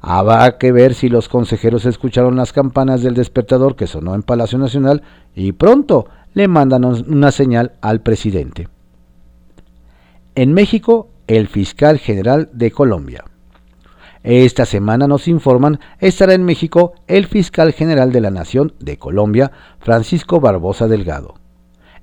Habrá 0.00 0.58
que 0.58 0.70
ver 0.70 0.94
si 0.94 1.08
los 1.08 1.28
consejeros 1.28 1.86
escucharon 1.86 2.36
las 2.36 2.52
campanas 2.52 3.02
del 3.02 3.14
despertador 3.14 3.74
que 3.74 3.88
sonó 3.88 4.14
en 4.14 4.22
Palacio 4.22 4.58
Nacional 4.58 5.02
y 5.34 5.50
pronto 5.50 6.06
le 6.34 6.46
mandan 6.46 6.84
una 6.84 7.32
señal 7.32 7.72
al 7.80 8.00
presidente. 8.00 8.68
En 10.36 10.52
México, 10.52 11.08
el 11.28 11.48
fiscal 11.48 11.98
general 11.98 12.50
de 12.52 12.70
Colombia. 12.70 13.24
Esta 14.22 14.66
semana 14.66 15.08
nos 15.08 15.28
informan 15.28 15.80
estará 15.98 16.34
en 16.34 16.44
México 16.44 16.92
el 17.06 17.26
fiscal 17.26 17.72
general 17.72 18.12
de 18.12 18.20
la 18.20 18.30
Nación 18.30 18.74
de 18.78 18.98
Colombia, 18.98 19.50
Francisco 19.78 20.38
Barbosa 20.38 20.88
Delgado. 20.88 21.36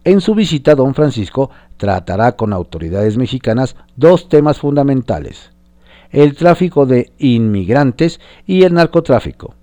En 0.04 0.20
su 0.20 0.34
visita, 0.34 0.74
don 0.74 0.96
Francisco 0.96 1.52
tratará 1.78 2.32
con 2.32 2.54
autoridades 2.54 3.18
mexicanas 3.18 3.76
dos 3.98 4.30
temas 4.30 4.58
fundamentales, 4.58 5.52
el 6.10 6.36
tráfico 6.36 6.88
de 6.88 7.12
inmigrantes 7.20 8.20
y 8.48 8.64
el 8.64 8.74
narcotráfico. 8.74 9.54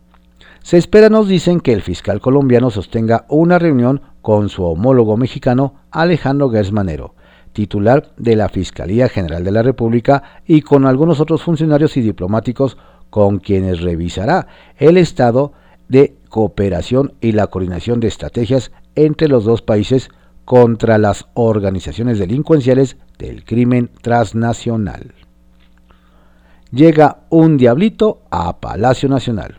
Se 0.63 0.77
espera, 0.77 1.09
nos 1.09 1.27
dicen, 1.27 1.59
que 1.59 1.73
el 1.73 1.83
fiscal 1.83 2.21
colombiano 2.21 2.71
sostenga 2.71 3.25
una 3.29 3.59
reunión 3.59 4.01
con 4.23 4.49
su 4.49 4.63
homólogo 4.63 5.17
mexicano 5.17 5.75
Alejandro 5.91 6.51
Gersmanero, 6.51 7.17
titular 7.53 8.11
de 8.17 8.37
la 8.37 8.49
Fiscalía 8.49 9.09
General 9.09 9.45
de 9.45 9.51
la 9.51 9.63
República, 9.63 10.41
y 10.47 10.63
con 10.63 10.87
algunos 10.87 11.21
otros 11.21 11.43
funcionarios 11.43 11.97
y 11.97 12.01
diplomáticos 12.01 12.77
con 13.11 13.39
quienes 13.39 13.81
revisará 13.81 14.47
el 14.79 14.97
estado 14.97 15.53
de 15.89 16.15
cooperación 16.29 17.15
y 17.21 17.33
la 17.33 17.49
coordinación 17.49 18.01
de 18.01 18.09
estrategias 18.09 18.71
entre 18.95 19.29
los 19.29 19.45
dos 19.45 19.63
países 19.63 20.09
contra 20.45 20.99
las 20.99 21.27
organizaciones 21.35 22.19
delincuenciales 22.19 22.97
del 23.19 23.45
crimen 23.45 23.91
transnacional. 24.01 25.15
Llega 26.73 27.19
un 27.31 27.57
diablito 27.57 28.23
a 28.31 28.61
Palacio 28.61 29.09
Nacional. 29.09 29.59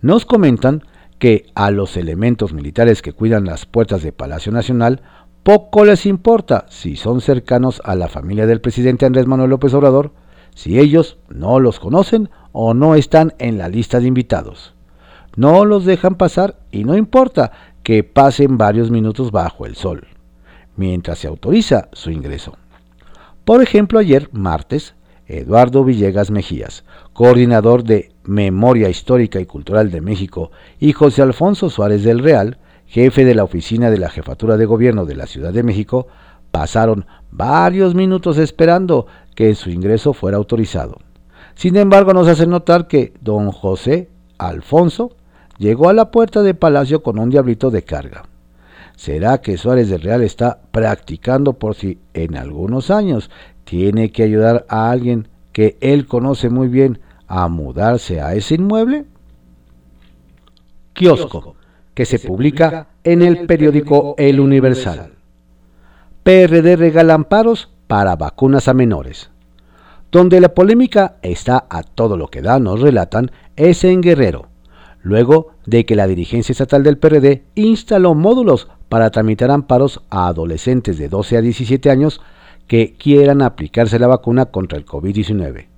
Nos 0.00 0.24
comentan 0.24 0.82
que 1.18 1.46
a 1.54 1.70
los 1.70 1.96
elementos 1.96 2.52
militares 2.52 3.02
que 3.02 3.12
cuidan 3.12 3.44
las 3.44 3.66
puertas 3.66 4.02
de 4.02 4.12
Palacio 4.12 4.52
Nacional 4.52 5.02
poco 5.46 5.84
les 5.84 6.06
importa 6.06 6.66
si 6.70 6.96
son 6.96 7.20
cercanos 7.20 7.80
a 7.84 7.94
la 7.94 8.08
familia 8.08 8.48
del 8.48 8.60
presidente 8.60 9.06
Andrés 9.06 9.28
Manuel 9.28 9.50
López 9.50 9.72
Obrador, 9.74 10.10
si 10.56 10.80
ellos 10.80 11.18
no 11.28 11.60
los 11.60 11.78
conocen 11.78 12.30
o 12.50 12.74
no 12.74 12.96
están 12.96 13.32
en 13.38 13.56
la 13.56 13.68
lista 13.68 14.00
de 14.00 14.08
invitados. 14.08 14.74
No 15.36 15.64
los 15.64 15.84
dejan 15.84 16.16
pasar 16.16 16.56
y 16.72 16.82
no 16.82 16.96
importa 16.96 17.52
que 17.84 18.02
pasen 18.02 18.58
varios 18.58 18.90
minutos 18.90 19.30
bajo 19.30 19.66
el 19.66 19.76
sol, 19.76 20.08
mientras 20.74 21.18
se 21.20 21.28
autoriza 21.28 21.90
su 21.92 22.10
ingreso. 22.10 22.56
Por 23.44 23.62
ejemplo, 23.62 24.00
ayer, 24.00 24.28
martes, 24.32 24.96
Eduardo 25.28 25.84
Villegas 25.84 26.32
Mejías, 26.32 26.82
coordinador 27.12 27.84
de 27.84 28.10
Memoria 28.24 28.88
Histórica 28.88 29.38
y 29.38 29.46
Cultural 29.46 29.92
de 29.92 30.00
México, 30.00 30.50
y 30.80 30.90
José 30.90 31.22
Alfonso 31.22 31.70
Suárez 31.70 32.02
del 32.02 32.18
Real, 32.18 32.58
jefe 32.86 33.24
de 33.24 33.34
la 33.34 33.44
oficina 33.44 33.90
de 33.90 33.98
la 33.98 34.08
Jefatura 34.08 34.56
de 34.56 34.66
Gobierno 34.66 35.04
de 35.04 35.16
la 35.16 35.26
Ciudad 35.26 35.52
de 35.52 35.62
México, 35.62 36.06
pasaron 36.50 37.06
varios 37.30 37.94
minutos 37.94 38.38
esperando 38.38 39.06
que 39.34 39.54
su 39.54 39.70
ingreso 39.70 40.12
fuera 40.12 40.36
autorizado. 40.36 40.98
Sin 41.54 41.76
embargo, 41.76 42.14
nos 42.14 42.28
hace 42.28 42.46
notar 42.46 42.86
que 42.86 43.12
don 43.20 43.50
José 43.50 44.08
Alfonso 44.38 45.12
llegó 45.58 45.88
a 45.88 45.94
la 45.94 46.10
puerta 46.10 46.42
de 46.42 46.54
palacio 46.54 47.02
con 47.02 47.18
un 47.18 47.30
diablito 47.30 47.70
de 47.70 47.82
carga. 47.82 48.24
¿Será 48.96 49.38
que 49.42 49.58
Suárez 49.58 49.90
del 49.90 50.02
Real 50.02 50.22
está 50.22 50.60
practicando 50.70 51.54
por 51.54 51.74
si 51.74 51.98
en 52.14 52.36
algunos 52.36 52.90
años 52.90 53.30
tiene 53.64 54.10
que 54.10 54.22
ayudar 54.22 54.64
a 54.68 54.90
alguien 54.90 55.28
que 55.52 55.76
él 55.80 56.06
conoce 56.06 56.48
muy 56.48 56.68
bien 56.68 57.00
a 57.26 57.48
mudarse 57.48 58.20
a 58.20 58.34
ese 58.34 58.54
inmueble? 58.54 59.04
Kiosco 60.94 61.56
que 61.96 62.04
se 62.04 62.18
publica 62.18 62.88
en 63.04 63.22
el 63.22 63.46
periódico 63.46 64.16
El 64.18 64.38
Universal. 64.38 65.12
PRD 66.22 66.76
regala 66.76 67.14
amparos 67.14 67.70
para 67.86 68.16
vacunas 68.16 68.68
a 68.68 68.74
menores. 68.74 69.30
Donde 70.12 70.42
la 70.42 70.50
polémica 70.50 71.16
está 71.22 71.64
a 71.70 71.82
todo 71.82 72.18
lo 72.18 72.28
que 72.28 72.42
da, 72.42 72.58
nos 72.58 72.82
relatan, 72.82 73.30
es 73.56 73.82
en 73.82 74.02
Guerrero, 74.02 74.48
luego 75.02 75.52
de 75.64 75.86
que 75.86 75.96
la 75.96 76.06
dirigencia 76.06 76.52
estatal 76.52 76.82
del 76.82 76.98
PRD 76.98 77.44
instaló 77.54 78.14
módulos 78.14 78.68
para 78.90 79.10
tramitar 79.10 79.50
amparos 79.50 80.02
a 80.10 80.26
adolescentes 80.26 80.98
de 80.98 81.08
12 81.08 81.38
a 81.38 81.40
17 81.40 81.90
años 81.90 82.20
que 82.66 82.92
quieran 82.92 83.40
aplicarse 83.40 83.98
la 83.98 84.06
vacuna 84.06 84.44
contra 84.44 84.76
el 84.76 84.84
COVID-19. 84.84 85.68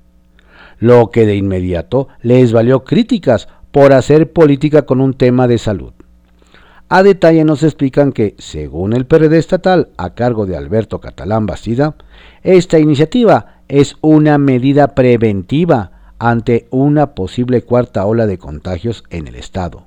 Lo 0.80 1.10
que 1.12 1.26
de 1.26 1.36
inmediato 1.36 2.08
les 2.22 2.52
valió 2.52 2.82
críticas 2.82 3.46
por 3.70 3.92
hacer 3.92 4.32
política 4.32 4.82
con 4.82 5.00
un 5.00 5.14
tema 5.14 5.46
de 5.46 5.58
salud. 5.58 5.92
A 6.90 7.02
detalle 7.02 7.44
nos 7.44 7.62
explican 7.62 8.12
que, 8.12 8.34
según 8.38 8.94
el 8.94 9.04
PRD 9.04 9.36
estatal 9.36 9.90
a 9.98 10.14
cargo 10.14 10.46
de 10.46 10.56
Alberto 10.56 11.00
Catalán 11.00 11.44
Bastida, 11.44 11.96
esta 12.42 12.78
iniciativa 12.78 13.60
es 13.68 13.96
una 14.00 14.38
medida 14.38 14.94
preventiva 14.94 16.14
ante 16.18 16.66
una 16.70 17.14
posible 17.14 17.60
cuarta 17.60 18.06
ola 18.06 18.26
de 18.26 18.38
contagios 18.38 19.04
en 19.10 19.28
el 19.28 19.34
Estado. 19.34 19.84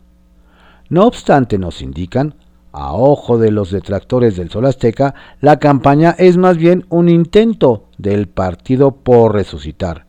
No 0.90 1.08
obstante, 1.08 1.58
nos 1.58 1.82
indican, 1.82 2.36
a 2.72 2.94
ojo 2.94 3.40
de 3.40 3.50
los 3.50 3.72
detractores 3.72 4.38
del 4.38 4.52
Sol 4.52 4.68
Azteca, 4.68 5.16
la 5.40 5.58
campaña 5.58 6.16
es 6.20 6.38
más 6.38 6.58
bien 6.58 6.86
un 6.90 7.10
intento 7.10 7.88
del 7.98 8.28
partido 8.28 8.92
por 8.92 9.34
resucitar, 9.34 10.06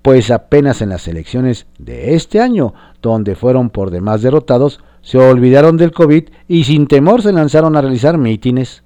pues 0.00 0.30
apenas 0.30 0.80
en 0.80 0.90
las 0.90 1.08
elecciones 1.08 1.66
de 1.78 2.14
este 2.14 2.40
año, 2.40 2.72
donde 3.02 3.34
fueron 3.34 3.68
por 3.70 3.90
demás 3.90 4.22
derrotados, 4.22 4.78
se 5.06 5.18
olvidaron 5.18 5.76
del 5.76 5.92
COVID 5.92 6.24
y 6.48 6.64
sin 6.64 6.88
temor 6.88 7.22
se 7.22 7.32
lanzaron 7.32 7.76
a 7.76 7.80
realizar 7.80 8.18
mítines. 8.18 8.82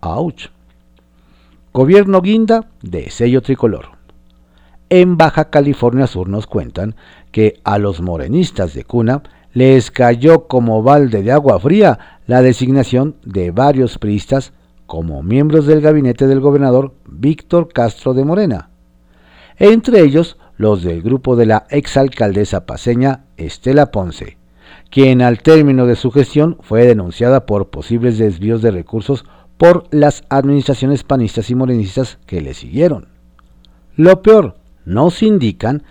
¡Auch! 0.00 0.50
Gobierno 1.72 2.20
guinda 2.22 2.70
de 2.82 3.08
sello 3.08 3.40
tricolor. 3.40 3.90
En 4.90 5.16
Baja 5.16 5.50
California 5.50 6.08
Sur 6.08 6.28
nos 6.28 6.48
cuentan 6.48 6.96
que 7.30 7.60
a 7.62 7.78
los 7.78 8.00
morenistas 8.00 8.74
de 8.74 8.82
cuna 8.82 9.22
les 9.52 9.92
cayó 9.92 10.48
como 10.48 10.82
balde 10.82 11.22
de 11.22 11.30
agua 11.30 11.60
fría 11.60 12.18
la 12.26 12.42
designación 12.42 13.14
de 13.24 13.52
varios 13.52 13.98
priistas 13.98 14.52
como 14.86 15.22
miembros 15.22 15.66
del 15.66 15.80
gabinete 15.80 16.26
del 16.26 16.40
gobernador 16.40 16.94
Víctor 17.06 17.72
Castro 17.72 18.12
de 18.12 18.24
Morena. 18.24 18.70
Entre 19.58 20.00
ellos, 20.00 20.36
los 20.56 20.82
del 20.82 21.00
grupo 21.00 21.36
de 21.36 21.46
la 21.46 21.66
exalcaldesa 21.70 22.66
paseña 22.66 23.26
Estela 23.36 23.92
Ponce, 23.92 24.36
quien 24.94 25.22
al 25.22 25.42
término 25.42 25.86
de 25.86 25.96
su 25.96 26.12
gestión 26.12 26.56
fue 26.60 26.86
denunciada 26.86 27.46
por 27.46 27.70
posibles 27.70 28.16
desvíos 28.16 28.62
de 28.62 28.70
recursos 28.70 29.24
por 29.56 29.88
las 29.90 30.22
administraciones 30.28 31.02
panistas 31.02 31.50
y 31.50 31.56
morenistas 31.56 32.20
que 32.26 32.40
le 32.40 32.54
siguieron. 32.54 33.08
Lo 33.96 34.22
peor, 34.22 34.54
nos 34.84 35.20
indican, 35.24 35.82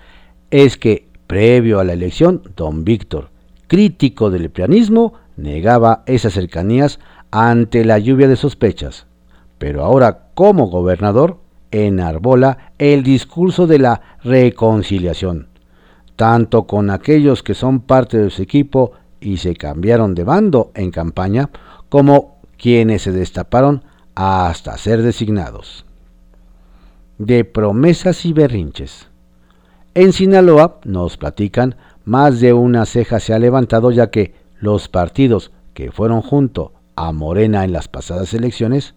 es 0.51 0.77
que 0.77 1.09
previo 1.27 1.81
a 1.81 1.83
la 1.83 1.91
elección, 1.91 2.43
don 2.55 2.85
Víctor, 2.85 3.27
crítico 3.67 4.31
del 4.31 4.49
prianismo, 4.49 5.15
negaba 5.35 6.03
esas 6.05 6.31
cercanías 6.31 7.01
ante 7.29 7.83
la 7.83 7.99
lluvia 7.99 8.29
de 8.29 8.37
sospechas, 8.37 9.05
pero 9.57 9.83
ahora 9.83 10.29
como 10.33 10.67
gobernador 10.67 11.39
enarbola 11.71 12.71
el 12.77 13.03
discurso 13.03 13.67
de 13.67 13.79
la 13.79 14.01
reconciliación 14.23 15.49
tanto 16.23 16.67
con 16.67 16.89
aquellos 16.89 17.43
que 17.43 17.53
son 17.53 17.81
parte 17.81 18.17
de 18.17 18.29
su 18.29 18.41
equipo 18.41 18.93
y 19.19 19.35
se 19.35 19.57
cambiaron 19.57 20.15
de 20.15 20.23
bando 20.23 20.71
en 20.73 20.89
campaña, 20.89 21.49
como 21.89 22.37
quienes 22.57 23.01
se 23.01 23.11
destaparon 23.11 23.83
hasta 24.15 24.77
ser 24.77 25.01
designados. 25.01 25.85
De 27.17 27.43
promesas 27.43 28.23
y 28.23 28.31
berrinches. 28.31 29.09
En 29.95 30.13
Sinaloa, 30.13 30.79
nos 30.85 31.17
platican, 31.17 31.75
más 32.05 32.39
de 32.39 32.53
una 32.53 32.85
ceja 32.85 33.19
se 33.19 33.33
ha 33.33 33.37
levantado 33.39 33.91
ya 33.91 34.09
que 34.09 34.33
los 34.61 34.87
partidos 34.87 35.51
que 35.73 35.91
fueron 35.91 36.21
junto 36.21 36.71
a 36.95 37.11
Morena 37.11 37.65
en 37.65 37.73
las 37.73 37.89
pasadas 37.89 38.33
elecciones, 38.33 38.95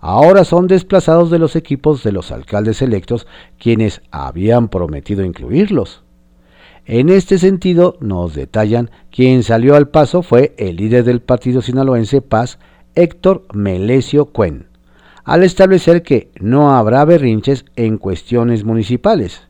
ahora 0.00 0.42
son 0.42 0.66
desplazados 0.66 1.30
de 1.30 1.38
los 1.38 1.54
equipos 1.54 2.02
de 2.02 2.10
los 2.10 2.32
alcaldes 2.32 2.82
electos 2.82 3.28
quienes 3.60 4.02
habían 4.10 4.66
prometido 4.66 5.24
incluirlos. 5.24 6.03
En 6.86 7.08
este 7.08 7.38
sentido, 7.38 7.96
nos 8.00 8.34
detallan, 8.34 8.90
quien 9.10 9.42
salió 9.42 9.74
al 9.74 9.88
paso 9.88 10.22
fue 10.22 10.54
el 10.58 10.76
líder 10.76 11.04
del 11.04 11.22
partido 11.22 11.62
sinaloense 11.62 12.20
Paz, 12.20 12.58
Héctor 12.94 13.46
Melesio 13.54 14.26
Cuen, 14.26 14.66
al 15.24 15.44
establecer 15.44 16.02
que 16.02 16.30
no 16.40 16.74
habrá 16.76 17.04
berrinches 17.06 17.64
en 17.76 17.96
cuestiones 17.96 18.64
municipales. 18.64 19.42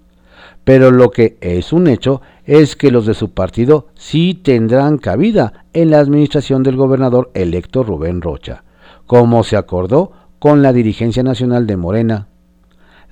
Pero 0.62 0.92
lo 0.92 1.10
que 1.10 1.36
es 1.40 1.72
un 1.72 1.88
hecho 1.88 2.22
es 2.44 2.76
que 2.76 2.92
los 2.92 3.04
de 3.04 3.14
su 3.14 3.32
partido 3.32 3.88
sí 3.94 4.34
tendrán 4.34 4.98
cabida 4.98 5.64
en 5.72 5.90
la 5.90 5.98
administración 5.98 6.62
del 6.62 6.76
gobernador 6.76 7.32
electo 7.34 7.82
Rubén 7.82 8.22
Rocha, 8.22 8.62
como 9.06 9.42
se 9.42 9.56
acordó 9.56 10.12
con 10.38 10.62
la 10.62 10.72
dirigencia 10.72 11.24
nacional 11.24 11.66
de 11.66 11.76
Morena. 11.76 12.28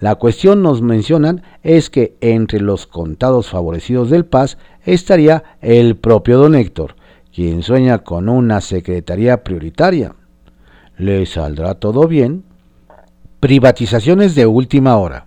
La 0.03 0.17
cuestión 0.17 0.63
nos 0.63 0.83
mencionan 0.83 1.45
es 1.63 1.89
que 1.89 2.17
entre 2.21 2.59
los 2.59 2.89
contados 2.89 3.51
favorecidos 3.51 4.11
del 4.11 4.25
Paz 4.25 4.59
estaría 4.85 5.45
el 5.61 5.95
propio 5.95 6.39
don 6.39 6.57
Héctor, 6.57 6.97
quien 7.33 7.63
sueña 7.63 7.99
con 7.99 8.29
una 8.29 8.61
secretaría 8.61 9.45
prioritaria. 9.45 10.17
¿Le 10.99 11.25
saldrá 11.25 11.77
todo 11.77 12.09
bien? 12.09 12.43
Privatizaciones 13.39 14.35
de 14.35 14.45
última 14.45 14.97
hora. 14.97 15.27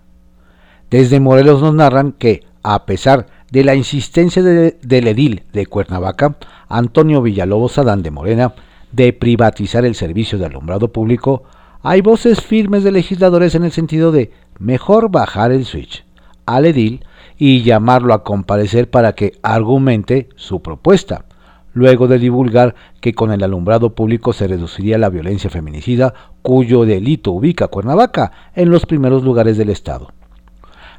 Desde 0.90 1.20
Morelos 1.20 1.62
nos 1.62 1.72
narran 1.72 2.12
que, 2.12 2.44
a 2.62 2.84
pesar 2.84 3.28
de 3.50 3.64
la 3.64 3.74
insistencia 3.74 4.42
del 4.42 5.06
edil 5.08 5.44
de 5.54 5.64
Cuernavaca, 5.64 6.36
Antonio 6.68 7.22
Villalobos 7.22 7.78
Adán 7.78 8.02
de 8.02 8.10
Morena, 8.10 8.52
de 8.92 9.14
privatizar 9.14 9.86
el 9.86 9.94
servicio 9.94 10.38
de 10.38 10.44
alumbrado 10.44 10.92
público, 10.92 11.44
hay 11.82 12.02
voces 12.02 12.42
firmes 12.42 12.84
de 12.84 12.92
legisladores 12.92 13.54
en 13.54 13.64
el 13.64 13.72
sentido 13.72 14.12
de 14.12 14.32
mejor 14.58 15.10
bajar 15.10 15.52
el 15.52 15.64
switch 15.64 16.04
al 16.46 16.66
edil 16.66 17.04
y 17.36 17.62
llamarlo 17.62 18.14
a 18.14 18.22
comparecer 18.22 18.88
para 18.90 19.14
que 19.14 19.32
argumente 19.42 20.28
su 20.36 20.62
propuesta, 20.62 21.26
luego 21.74 22.08
de 22.08 22.18
divulgar 22.18 22.74
que 23.00 23.14
con 23.14 23.32
el 23.32 23.42
alumbrado 23.42 23.94
público 23.94 24.32
se 24.32 24.48
reduciría 24.48 24.96
la 24.96 25.10
violencia 25.10 25.50
feminicida, 25.50 26.14
cuyo 26.42 26.84
delito 26.86 27.32
ubica 27.32 27.68
Cuernavaca 27.68 28.32
en 28.54 28.70
los 28.70 28.86
primeros 28.86 29.22
lugares 29.22 29.58
del 29.58 29.68
Estado. 29.68 30.12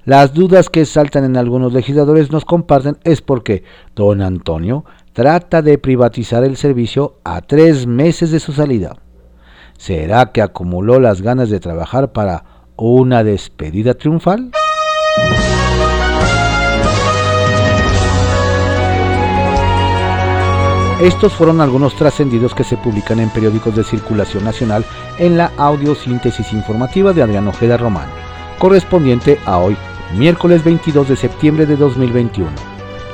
Las 0.05 0.33
dudas 0.33 0.69
que 0.69 0.85
saltan 0.85 1.25
en 1.25 1.35
algunos 1.35 1.73
legisladores 1.73 2.31
nos 2.31 2.45
comparten 2.45 2.97
es 3.03 3.21
porque 3.21 3.63
don 3.93 4.21
Antonio 4.21 4.85
trata 5.11 5.61
de 5.61 5.77
privatizar 5.79 6.43
el 6.43 6.55
servicio 6.55 7.15
a 7.25 7.41
tres 7.41 7.87
meses 7.87 8.31
de 8.31 8.39
su 8.39 8.53
salida. 8.53 8.95
¿Será 9.77 10.31
que 10.31 10.41
acumuló 10.41 10.99
las 10.99 11.21
ganas 11.21 11.49
de 11.49 11.59
trabajar 11.59 12.13
para 12.13 12.56
una 12.77 13.23
despedida 13.23 13.95
triunfal? 13.95 14.51
Estos 21.01 21.33
fueron 21.33 21.61
algunos 21.61 21.95
trascendidos 21.95 22.55
que 22.55 22.63
se 22.63 22.75
publican 22.77 23.19
en 23.19 23.29
periódicos 23.29 23.75
de 23.75 23.83
circulación 23.83 24.43
nacional 24.43 24.83
en 25.19 25.37
la 25.37 25.51
audiosíntesis 25.57 26.53
informativa 26.53 27.13
de 27.13 27.21
Adrián 27.21 27.47
Ojeda 27.47 27.77
Román, 27.77 28.09
correspondiente 28.57 29.39
a 29.45 29.59
hoy, 29.59 29.77
miércoles 30.15 30.63
22 30.63 31.09
de 31.09 31.15
septiembre 31.15 31.67
de 31.67 31.75
2021. 31.75 32.49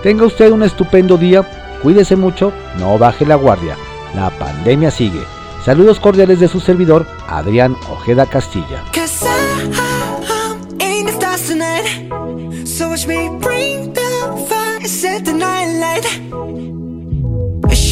Tenga 0.02 0.26
usted 0.26 0.52
un 0.52 0.63
estupendo 0.63 1.17
día, 1.17 1.45
cuídese 1.82 2.15
mucho, 2.15 2.54
no 2.80 2.97
baje 2.97 3.26
la 3.26 3.36
guardia, 3.36 3.76
la 4.15 4.30
pandemia 4.30 4.89
sigue. 4.89 5.21
Saludos 5.65 5.99
cordiales 5.99 6.39
de 6.39 6.47
su 6.49 6.60
servidor, 6.60 7.08
Adrián 7.28 7.78
Ojeda 7.89 8.26
Castilla. 8.26 8.84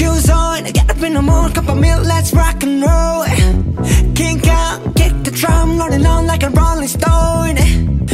shoes 0.02 0.30
on, 0.30 0.64
get 0.64 0.90
up 0.90 1.02
in 1.04 1.14
the 1.14 1.22
morning, 1.22 1.54
cup 1.54 1.70
of 1.70 1.78
let's 1.80 2.34
rock 2.34 2.62
roll. 2.64 3.24
Kink 4.16 4.48
out, 4.48 4.80
kick 4.96 5.14
the 5.24 5.32
drum, 5.32 5.80
rolling 5.80 6.06
on 6.06 6.28
like 6.28 6.44
a 6.44 6.50
rolling 6.50 6.88
stone. 6.88 7.58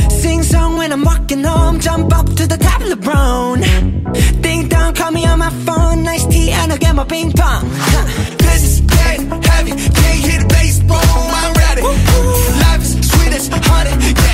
Sing 0.09 0.43
song 0.43 0.77
when 0.77 0.91
I'm 0.91 1.03
walking 1.03 1.43
home, 1.43 1.79
jump 1.79 2.13
up 2.13 2.27
to 2.35 2.45
the 2.47 2.57
top 2.57 2.81
of 2.81 2.89
the 2.89 2.95
brown. 2.95 3.61
Ding 4.41 4.67
dong, 4.67 4.93
call 4.93 5.11
me 5.11 5.25
on 5.25 5.39
my 5.39 5.49
phone, 5.65 6.03
nice 6.03 6.25
tea, 6.27 6.51
and 6.51 6.71
I'll 6.71 6.77
get 6.77 6.95
my 6.95 7.05
ping 7.05 7.31
pong. 7.31 7.63
This 8.37 8.46
honey, 13.53 14.26